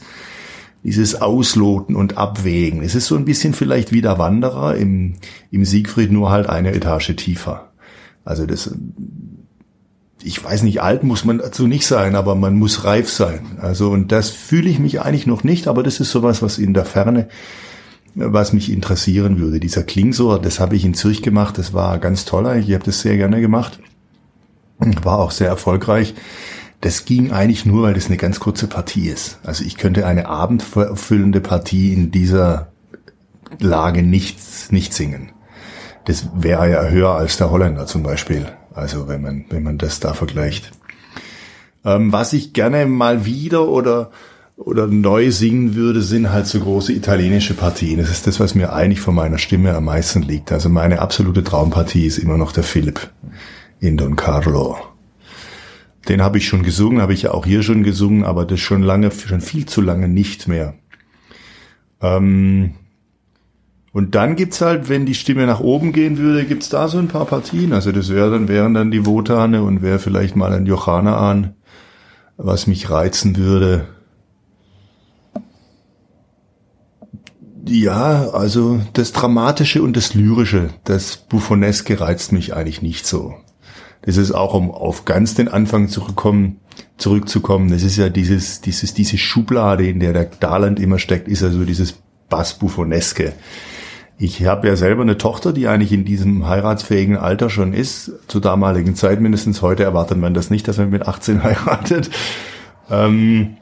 dieses 0.83 1.21
Ausloten 1.21 1.95
und 1.95 2.17
Abwägen. 2.17 2.81
Es 2.83 2.95
ist 2.95 3.07
so 3.07 3.15
ein 3.15 3.25
bisschen 3.25 3.53
vielleicht 3.53 3.91
wie 3.91 4.01
der 4.01 4.19
Wanderer 4.19 4.75
im, 4.75 5.15
im 5.51 5.65
Siegfried, 5.65 6.11
nur 6.11 6.29
halt 6.29 6.49
eine 6.49 6.73
Etage 6.73 7.15
tiefer. 7.15 7.71
Also 8.25 8.45
das, 8.45 8.75
ich 10.27 10.43
weiß 10.43 10.63
nicht, 10.63 10.81
alt 10.81 11.03
muss 11.03 11.23
man 11.25 11.37
dazu 11.37 11.67
nicht 11.67 11.87
sein, 11.87 12.15
aber 12.15 12.35
man 12.35 12.55
muss 12.55 12.83
reif 12.83 13.09
sein. 13.09 13.57
Also, 13.59 13.89
und 13.89 14.11
das 14.11 14.29
fühle 14.29 14.69
ich 14.69 14.77
mich 14.77 15.01
eigentlich 15.01 15.25
noch 15.25 15.43
nicht, 15.43 15.67
aber 15.67 15.83
das 15.83 15.99
ist 15.99 16.11
sowas, 16.11 16.41
was 16.41 16.57
in 16.57 16.73
der 16.73 16.85
Ferne, 16.85 17.29
was 18.13 18.51
mich 18.51 18.71
interessieren 18.71 19.39
würde. 19.39 19.59
Dieser 19.59 19.83
Klingsor, 19.83 20.39
das 20.39 20.59
habe 20.59 20.75
ich 20.75 20.83
in 20.83 20.93
Zürich 20.93 21.23
gemacht, 21.23 21.57
das 21.57 21.73
war 21.73 21.97
ganz 21.97 22.25
toll, 22.25 22.45
ich 22.57 22.73
habe 22.73 22.83
das 22.83 23.01
sehr 23.01 23.15
gerne 23.15 23.39
gemacht, 23.39 23.79
war 25.01 25.19
auch 25.19 25.31
sehr 25.31 25.47
erfolgreich. 25.47 26.13
Das 26.81 27.05
ging 27.05 27.31
eigentlich 27.31 27.65
nur, 27.65 27.83
weil 27.83 27.93
das 27.93 28.07
eine 28.07 28.17
ganz 28.17 28.39
kurze 28.39 28.67
Partie 28.67 29.07
ist. 29.07 29.39
Also 29.43 29.63
ich 29.63 29.77
könnte 29.77 30.05
eine 30.05 30.27
abendfüllende 30.27 31.41
Partie 31.41 31.93
in 31.93 32.11
dieser 32.11 32.71
Lage 33.59 34.03
nicht, 34.03 34.39
nicht 34.69 34.93
singen. 34.93 35.31
Das 36.05 36.29
wäre 36.35 36.69
ja 36.69 36.83
höher 36.83 37.15
als 37.15 37.37
der 37.37 37.49
Holländer 37.49 37.87
zum 37.87 38.03
Beispiel. 38.03 38.45
Also 38.77 39.07
wenn 39.07 39.21
man, 39.21 39.45
wenn 39.49 39.63
man 39.63 39.77
das 39.77 39.99
da 39.99 40.13
vergleicht. 40.13 40.71
Ähm, 41.83 42.11
was 42.13 42.33
ich 42.33 42.53
gerne 42.53 42.85
mal 42.85 43.25
wieder 43.25 43.67
oder, 43.67 44.11
oder 44.55 44.85
neu 44.85 45.31
singen 45.31 45.73
würde, 45.73 46.01
sind 46.01 46.31
halt 46.31 46.45
so 46.45 46.59
große 46.59 46.93
italienische 46.93 47.55
Partien. 47.55 47.97
Das 47.97 48.11
ist 48.11 48.27
das, 48.27 48.39
was 48.39 48.53
mir 48.53 48.73
eigentlich 48.73 49.01
von 49.01 49.15
meiner 49.15 49.39
Stimme 49.39 49.75
am 49.75 49.85
meisten 49.85 50.21
liegt. 50.21 50.51
Also 50.51 50.69
meine 50.69 50.99
absolute 50.99 51.43
Traumpartie 51.43 52.05
ist 52.05 52.19
immer 52.19 52.37
noch 52.37 52.51
der 52.51 52.63
Philipp 52.63 53.09
in 53.79 53.97
Don 53.97 54.15
Carlo. 54.15 54.77
Den 56.07 56.21
habe 56.21 56.37
ich 56.37 56.47
schon 56.47 56.61
gesungen, 56.61 57.01
habe 57.01 57.13
ich 57.13 57.23
ja 57.23 57.31
auch 57.31 57.45
hier 57.45 57.63
schon 57.63 57.83
gesungen, 57.83 58.23
aber 58.23 58.45
das 58.45 58.59
schon 58.59 58.83
lange, 58.83 59.11
schon 59.11 59.41
viel 59.41 59.65
zu 59.65 59.81
lange 59.81 60.07
nicht 60.07 60.47
mehr. 60.47 60.75
Ähm, 61.99 62.75
und 63.97 64.13
dann 64.13 64.35
gibt's 64.35 64.61
halt, 64.61 64.89
wenn 64.89 65.07
die 65.07 65.15
Stimme 65.15 65.47
nach 65.47 65.59
oben 65.59 65.91
gehen 65.91 66.19
würde, 66.19 66.45
gibt's 66.45 66.69
da 66.69 66.87
so 66.87 66.99
ein 66.99 67.07
paar 67.07 67.25
Partien. 67.25 67.73
Also 67.73 67.91
das 67.91 68.09
wäre 68.09 68.29
dann, 68.29 68.47
wären 68.47 68.75
dann 68.75 68.91
die 68.91 69.07
Wotane 69.07 69.63
und 69.63 69.81
wäre 69.81 69.97
vielleicht 69.97 70.35
mal 70.35 70.53
ein 70.53 70.67
Johanna 70.67 71.17
an, 71.17 71.55
was 72.37 72.67
mich 72.67 72.91
reizen 72.91 73.37
würde. 73.37 73.87
Ja, 77.65 78.29
also 78.29 78.81
das 78.93 79.13
Dramatische 79.13 79.81
und 79.81 79.97
das 79.97 80.13
Lyrische, 80.13 80.69
das 80.83 81.17
Buffoneske 81.17 81.99
reizt 81.99 82.31
mich 82.31 82.53
eigentlich 82.53 82.83
nicht 82.83 83.07
so. 83.07 83.33
Das 84.03 84.17
ist 84.17 84.31
auch, 84.31 84.53
um 84.53 84.69
auf 84.69 85.05
ganz 85.05 85.33
den 85.33 85.47
Anfang 85.47 85.87
zurückkommen, 85.89 86.59
zurückzukommen. 86.97 87.71
Das 87.71 87.81
ist 87.81 87.97
ja 87.97 88.09
dieses, 88.09 88.61
dieses, 88.61 88.93
diese 88.93 89.17
Schublade, 89.17 89.87
in 89.87 89.99
der 89.99 90.13
der 90.13 90.25
Darland 90.25 90.79
immer 90.79 90.99
steckt, 90.99 91.27
ist 91.27 91.41
also 91.41 91.65
dieses 91.65 91.95
Bass-Buffoneske. 92.29 93.33
Ich 94.19 94.43
habe 94.45 94.67
ja 94.67 94.75
selber 94.75 95.03
eine 95.03 95.19
Tochter, 95.19 95.53
die 95.53 95.67
eigentlich 95.67 95.93
in 95.93 96.03
diesem 96.03 96.47
heiratsfähigen 96.47 97.17
Alter 97.17 97.51
schon 97.51 97.73
ist. 97.73 98.11
Zur 98.27 98.41
damaligen 98.41 98.95
Zeit 98.95 99.21
mindestens. 99.21 99.61
Heute 99.61 99.83
erwartet 99.83 100.17
man 100.17 100.33
das 100.33 100.49
nicht, 100.49 100.67
dass 100.67 100.77
man 100.77 100.89
mit 100.89 101.07
18 101.07 101.43
heiratet. 101.43 102.09
Ähm, 102.89 103.57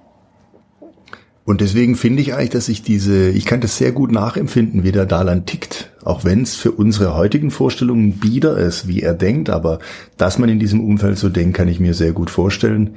und 1.43 1.61
deswegen 1.61 1.95
finde 1.95 2.21
ich 2.21 2.33
eigentlich, 2.33 2.51
dass 2.51 2.69
ich 2.69 2.81
diese, 2.83 3.29
ich 3.29 3.45
kann 3.45 3.59
das 3.59 3.77
sehr 3.77 3.91
gut 3.91 4.11
nachempfinden, 4.11 4.83
wie 4.83 4.91
der 4.91 5.05
Dalan 5.05 5.45
tickt. 5.45 5.91
Auch 6.05 6.23
wenn 6.23 6.43
es 6.43 6.55
für 6.55 6.71
unsere 6.71 7.15
heutigen 7.15 7.49
Vorstellungen 7.49 8.19
bieder 8.19 8.57
ist, 8.57 8.87
wie 8.87 9.01
er 9.01 9.15
denkt, 9.15 9.49
aber 9.49 9.79
dass 10.17 10.37
man 10.37 10.49
in 10.49 10.59
diesem 10.59 10.79
Umfeld 10.79 11.17
so 11.17 11.29
denkt, 11.29 11.57
kann 11.57 11.67
ich 11.67 11.79
mir 11.79 11.95
sehr 11.95 12.13
gut 12.13 12.29
vorstellen. 12.29 12.95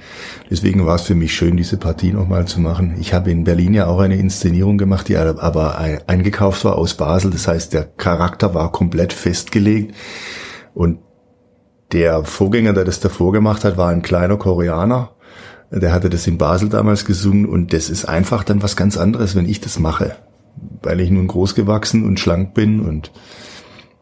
Deswegen 0.50 0.84
war 0.84 0.96
es 0.96 1.02
für 1.02 1.14
mich 1.14 1.34
schön, 1.34 1.56
diese 1.56 1.78
Partie 1.78 2.12
nochmal 2.12 2.46
zu 2.46 2.60
machen. 2.60 2.96
Ich 3.00 3.14
habe 3.14 3.30
in 3.30 3.44
Berlin 3.44 3.72
ja 3.72 3.86
auch 3.86 3.98
eine 3.98 4.18
Inszenierung 4.18 4.76
gemacht, 4.76 5.08
die 5.08 5.16
aber 5.16 5.78
eingekauft 6.06 6.66
war 6.66 6.76
aus 6.76 6.94
Basel. 6.94 7.30
Das 7.30 7.48
heißt, 7.48 7.72
der 7.72 7.84
Charakter 7.84 8.54
war 8.54 8.70
komplett 8.70 9.14
festgelegt. 9.14 9.94
Und 10.74 10.98
der 11.92 12.24
Vorgänger, 12.24 12.74
der 12.74 12.84
das 12.84 13.00
davor 13.00 13.32
gemacht 13.32 13.64
hat, 13.64 13.78
war 13.78 13.88
ein 13.88 14.02
kleiner 14.02 14.36
Koreaner 14.36 15.12
der 15.70 15.92
hatte 15.92 16.08
das 16.08 16.26
in 16.26 16.38
Basel 16.38 16.70
damals 16.70 17.04
gesungen 17.04 17.46
und 17.46 17.72
das 17.72 17.90
ist 17.90 18.06
einfach 18.06 18.42
dann 18.42 18.62
was 18.62 18.74
ganz 18.74 18.96
anderes, 18.96 19.36
wenn 19.36 19.46
ich 19.46 19.60
das 19.60 19.78
mache. 19.78 20.16
Weil 20.82 21.00
ich 21.00 21.10
nun 21.10 21.26
groß 21.26 21.54
gewachsen 21.54 22.04
und 22.04 22.20
schlank 22.20 22.54
bin 22.54 22.80
und 22.80 23.10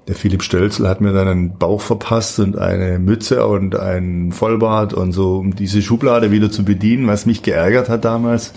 der 0.09 0.15
Philipp 0.15 0.43
Stölzel 0.43 0.89
hat 0.89 1.01
mir 1.01 1.13
dann 1.13 1.27
einen 1.27 1.59
Bauch 1.59 1.81
verpasst 1.81 2.39
und 2.39 2.57
eine 2.57 2.99
Mütze 2.99 3.45
und 3.47 3.75
einen 3.75 4.31
Vollbart 4.31 4.95
und 4.95 5.13
so, 5.13 5.39
um 5.39 5.57
diese 5.57 5.83
Schublade 5.83 6.31
wieder 6.31 6.51
zu 6.51 6.65
bedienen, 6.65 7.09
was 7.09 7.27
mich 7.27 7.43
geärgert 7.43 7.89
hat 7.89 8.05
damals, 8.05 8.53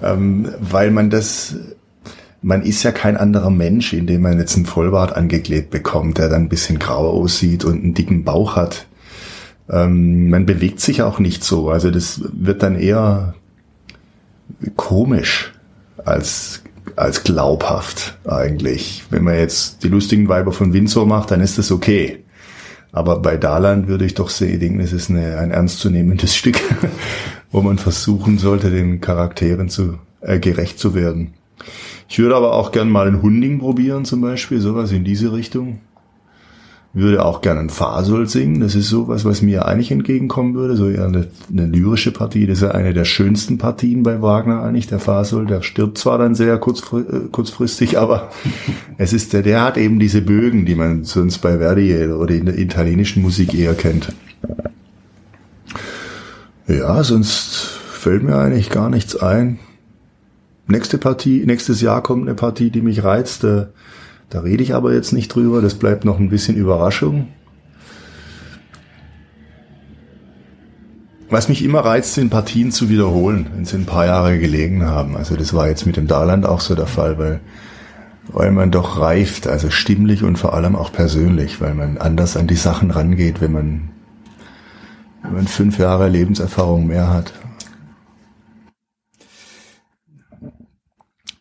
ähm, 0.00 0.48
weil 0.60 0.92
man 0.92 1.10
das, 1.10 1.56
man 2.40 2.62
ist 2.62 2.84
ja 2.84 2.92
kein 2.92 3.16
anderer 3.16 3.50
Mensch, 3.50 3.94
indem 3.94 4.22
man 4.22 4.38
jetzt 4.38 4.54
einen 4.54 4.66
Vollbart 4.66 5.16
angeklebt 5.16 5.70
bekommt, 5.70 6.18
der 6.18 6.28
dann 6.28 6.42
ein 6.42 6.48
bisschen 6.48 6.78
grau 6.78 7.10
aussieht 7.10 7.64
und 7.64 7.82
einen 7.82 7.94
dicken 7.94 8.22
Bauch 8.22 8.54
hat. 8.54 8.86
Ähm, 9.68 10.30
man 10.30 10.46
bewegt 10.46 10.78
sich 10.78 11.02
auch 11.02 11.18
nicht 11.18 11.42
so. 11.42 11.68
Also 11.70 11.90
das 11.90 12.20
wird 12.32 12.62
dann 12.62 12.78
eher 12.78 13.34
komisch 14.76 15.52
als 16.04 16.62
als 16.96 17.24
glaubhaft 17.24 18.18
eigentlich. 18.26 19.04
Wenn 19.10 19.24
man 19.24 19.38
jetzt 19.38 19.84
die 19.84 19.88
lustigen 19.88 20.28
Weiber 20.28 20.52
von 20.52 20.72
Windsor 20.72 21.06
macht, 21.06 21.30
dann 21.30 21.40
ist 21.40 21.58
das 21.58 21.70
okay. 21.70 22.24
Aber 22.92 23.20
bei 23.20 23.36
Daland 23.36 23.88
würde 23.88 24.06
ich 24.06 24.14
doch 24.14 24.30
sehr 24.30 24.56
denken, 24.56 24.80
es 24.80 24.92
ist 24.92 25.10
eine, 25.10 25.38
ein 25.38 25.50
ernstzunehmendes 25.50 26.34
Stück, 26.36 26.58
wo 27.52 27.60
man 27.60 27.78
versuchen 27.78 28.38
sollte, 28.38 28.70
den 28.70 29.00
Charakteren 29.00 29.68
zu 29.68 29.98
äh, 30.22 30.38
gerecht 30.38 30.78
zu 30.78 30.94
werden. 30.94 31.34
Ich 32.08 32.18
würde 32.18 32.36
aber 32.36 32.54
auch 32.54 32.72
gern 32.72 32.88
mal 32.88 33.08
ein 33.08 33.22
Hunding 33.22 33.58
probieren, 33.58 34.04
zum 34.04 34.20
Beispiel, 34.20 34.60
sowas 34.60 34.92
in 34.92 35.04
diese 35.04 35.32
Richtung 35.32 35.80
würde 36.96 37.24
auch 37.24 37.42
gerne 37.42 37.60
ein 37.60 37.68
Fasol 37.68 38.26
singen. 38.26 38.60
Das 38.60 38.74
ist 38.74 38.88
so 38.88 39.06
was, 39.08 39.42
mir 39.42 39.66
eigentlich 39.66 39.90
entgegenkommen 39.90 40.54
würde. 40.54 40.76
So 40.76 40.88
eher 40.88 41.04
eine, 41.04 41.28
eine, 41.52 41.66
lyrische 41.66 42.10
Partie. 42.10 42.46
Das 42.46 42.58
ist 42.58 42.62
ja 42.62 42.70
eine 42.70 42.94
der 42.94 43.04
schönsten 43.04 43.58
Partien 43.58 44.02
bei 44.02 44.22
Wagner 44.22 44.62
eigentlich. 44.62 44.86
Der 44.86 44.98
Fasol, 44.98 45.44
der 45.44 45.60
stirbt 45.60 45.98
zwar 45.98 46.16
dann 46.16 46.34
sehr 46.34 46.54
äh, 46.54 46.58
kurzfristig, 46.58 47.98
aber 47.98 48.30
es 48.98 49.12
ist 49.12 49.34
der, 49.34 49.42
der 49.42 49.62
hat 49.62 49.76
eben 49.76 49.98
diese 49.98 50.22
Bögen, 50.22 50.64
die 50.64 50.74
man 50.74 51.04
sonst 51.04 51.38
bei 51.38 51.58
Verdi 51.58 52.08
oder 52.08 52.34
in 52.34 52.46
der 52.46 52.58
italienischen 52.58 53.22
Musik 53.22 53.52
eher 53.52 53.74
kennt. 53.74 54.14
Ja, 56.66 57.04
sonst 57.04 57.56
fällt 57.90 58.22
mir 58.22 58.36
eigentlich 58.36 58.70
gar 58.70 58.88
nichts 58.88 59.16
ein. 59.16 59.58
Nächste 60.66 60.96
Partie, 60.96 61.44
nächstes 61.44 61.82
Jahr 61.82 62.02
kommt 62.02 62.22
eine 62.22 62.34
Partie, 62.34 62.70
die 62.70 62.80
mich 62.80 63.04
reizt. 63.04 63.44
Da 64.28 64.40
rede 64.40 64.62
ich 64.62 64.74
aber 64.74 64.92
jetzt 64.92 65.12
nicht 65.12 65.28
drüber, 65.28 65.60
das 65.60 65.74
bleibt 65.74 66.04
noch 66.04 66.18
ein 66.18 66.30
bisschen 66.30 66.56
Überraschung. 66.56 67.28
Was 71.28 71.48
mich 71.48 71.64
immer 71.64 71.80
reizt, 71.80 72.14
sind 72.14 72.30
Partien 72.30 72.70
zu 72.70 72.88
wiederholen, 72.88 73.48
wenn 73.54 73.64
sie 73.64 73.76
ein 73.76 73.86
paar 73.86 74.06
Jahre 74.06 74.38
gelegen 74.38 74.84
haben. 74.84 75.16
Also 75.16 75.36
das 75.36 75.54
war 75.54 75.68
jetzt 75.68 75.84
mit 75.84 75.96
dem 75.96 76.06
Darland 76.06 76.46
auch 76.46 76.60
so 76.60 76.74
der 76.74 76.86
Fall, 76.86 77.18
weil, 77.18 77.40
weil 78.28 78.52
man 78.52 78.70
doch 78.70 79.00
reift, 79.00 79.48
also 79.48 79.70
stimmlich 79.70 80.22
und 80.22 80.38
vor 80.38 80.54
allem 80.54 80.76
auch 80.76 80.92
persönlich, 80.92 81.60
weil 81.60 81.74
man 81.74 81.98
anders 81.98 82.36
an 82.36 82.46
die 82.46 82.54
Sachen 82.54 82.92
rangeht, 82.92 83.40
wenn 83.40 83.52
man, 83.52 83.88
wenn 85.22 85.34
man 85.34 85.48
fünf 85.48 85.78
Jahre 85.78 86.08
Lebenserfahrung 86.08 86.86
mehr 86.86 87.12
hat. 87.12 87.32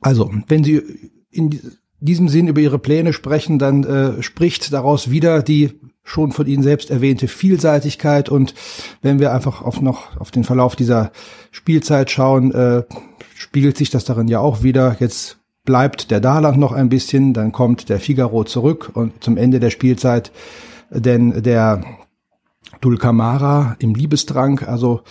Also, 0.02 0.32
wenn 0.48 0.63
Sie 0.63 0.82
in 1.30 1.60
diesem 2.06 2.30
Sinn 2.30 2.48
über 2.48 2.62
ihre 2.62 2.80
Pläne 2.80 3.13
sprechen, 3.13 3.60
dann 3.60 3.84
äh, 3.84 4.22
spricht 4.22 4.74
daraus 4.74 5.10
wieder 5.10 5.41
die 5.41 5.72
schon 6.04 6.32
von 6.32 6.46
Ihnen 6.46 6.63
selbst 6.63 6.91
erwähnte 6.91 7.28
Vielseitigkeit. 7.28 8.30
Und 8.30 8.54
wenn 9.02 9.20
wir 9.20 9.34
einfach 9.34 9.62
auf 9.62 9.82
noch 9.82 10.15
auf 10.18 10.32
den 10.32 10.44
Verlauf 10.44 10.76
dieser 10.76 11.12
Spielzeit 11.52 12.12
schauen, 12.12 12.54
äh, 12.54 12.84
spiegelt 13.36 13.76
sich 13.76 13.89
das 13.89 14.06
darin 14.06 14.28
ja 14.28 14.39
auch 14.39 14.63
wieder. 14.63 14.96
Jetzt 15.00 15.39
bleibt 15.65 16.12
der 16.12 16.22
Darland 16.22 16.58
noch 16.58 16.72
ein 16.72 16.89
bisschen, 16.89 17.34
dann 17.34 17.52
kommt 17.52 17.89
der 17.89 18.00
Figaro 18.00 18.44
zurück 18.44 18.91
und 18.94 19.24
zum 19.24 19.36
Ende 19.36 19.60
der 19.60 19.72
Spielzeit, 19.72 20.32
denn 20.91 21.41
der 21.41 21.84
Dulcamara 22.82 23.76
im 23.80 23.96
Liebesdrang, 23.96 24.60
also 24.60 25.02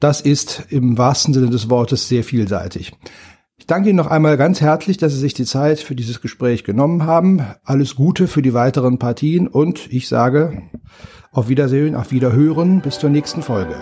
das 0.00 0.20
ist 0.20 0.64
im 0.70 0.98
wahrsten 0.98 1.32
Sinne 1.32 1.50
des 1.50 1.70
Wortes 1.70 2.08
sehr 2.08 2.24
vielseitig. 2.24 2.92
Ich 3.58 3.66
danke 3.66 3.88
Ihnen 3.88 3.96
noch 3.96 4.06
einmal 4.08 4.36
ganz 4.36 4.60
herzlich, 4.60 4.98
dass 4.98 5.14
Sie 5.14 5.18
sich 5.18 5.32
die 5.32 5.46
Zeit 5.46 5.80
für 5.80 5.94
dieses 5.94 6.20
Gespräch 6.20 6.62
genommen 6.62 7.06
haben. 7.06 7.42
Alles 7.64 7.96
Gute 7.96 8.28
für 8.28 8.42
die 8.42 8.52
weiteren 8.52 8.98
Partien 8.98 9.48
und 9.48 9.90
ich 9.90 10.08
sage 10.08 10.62
auf 11.32 11.48
Wiedersehen, 11.48 11.94
auf 11.94 12.10
Wiederhören, 12.10 12.82
bis 12.82 12.98
zur 12.98 13.08
nächsten 13.08 13.42
Folge. 13.42 13.76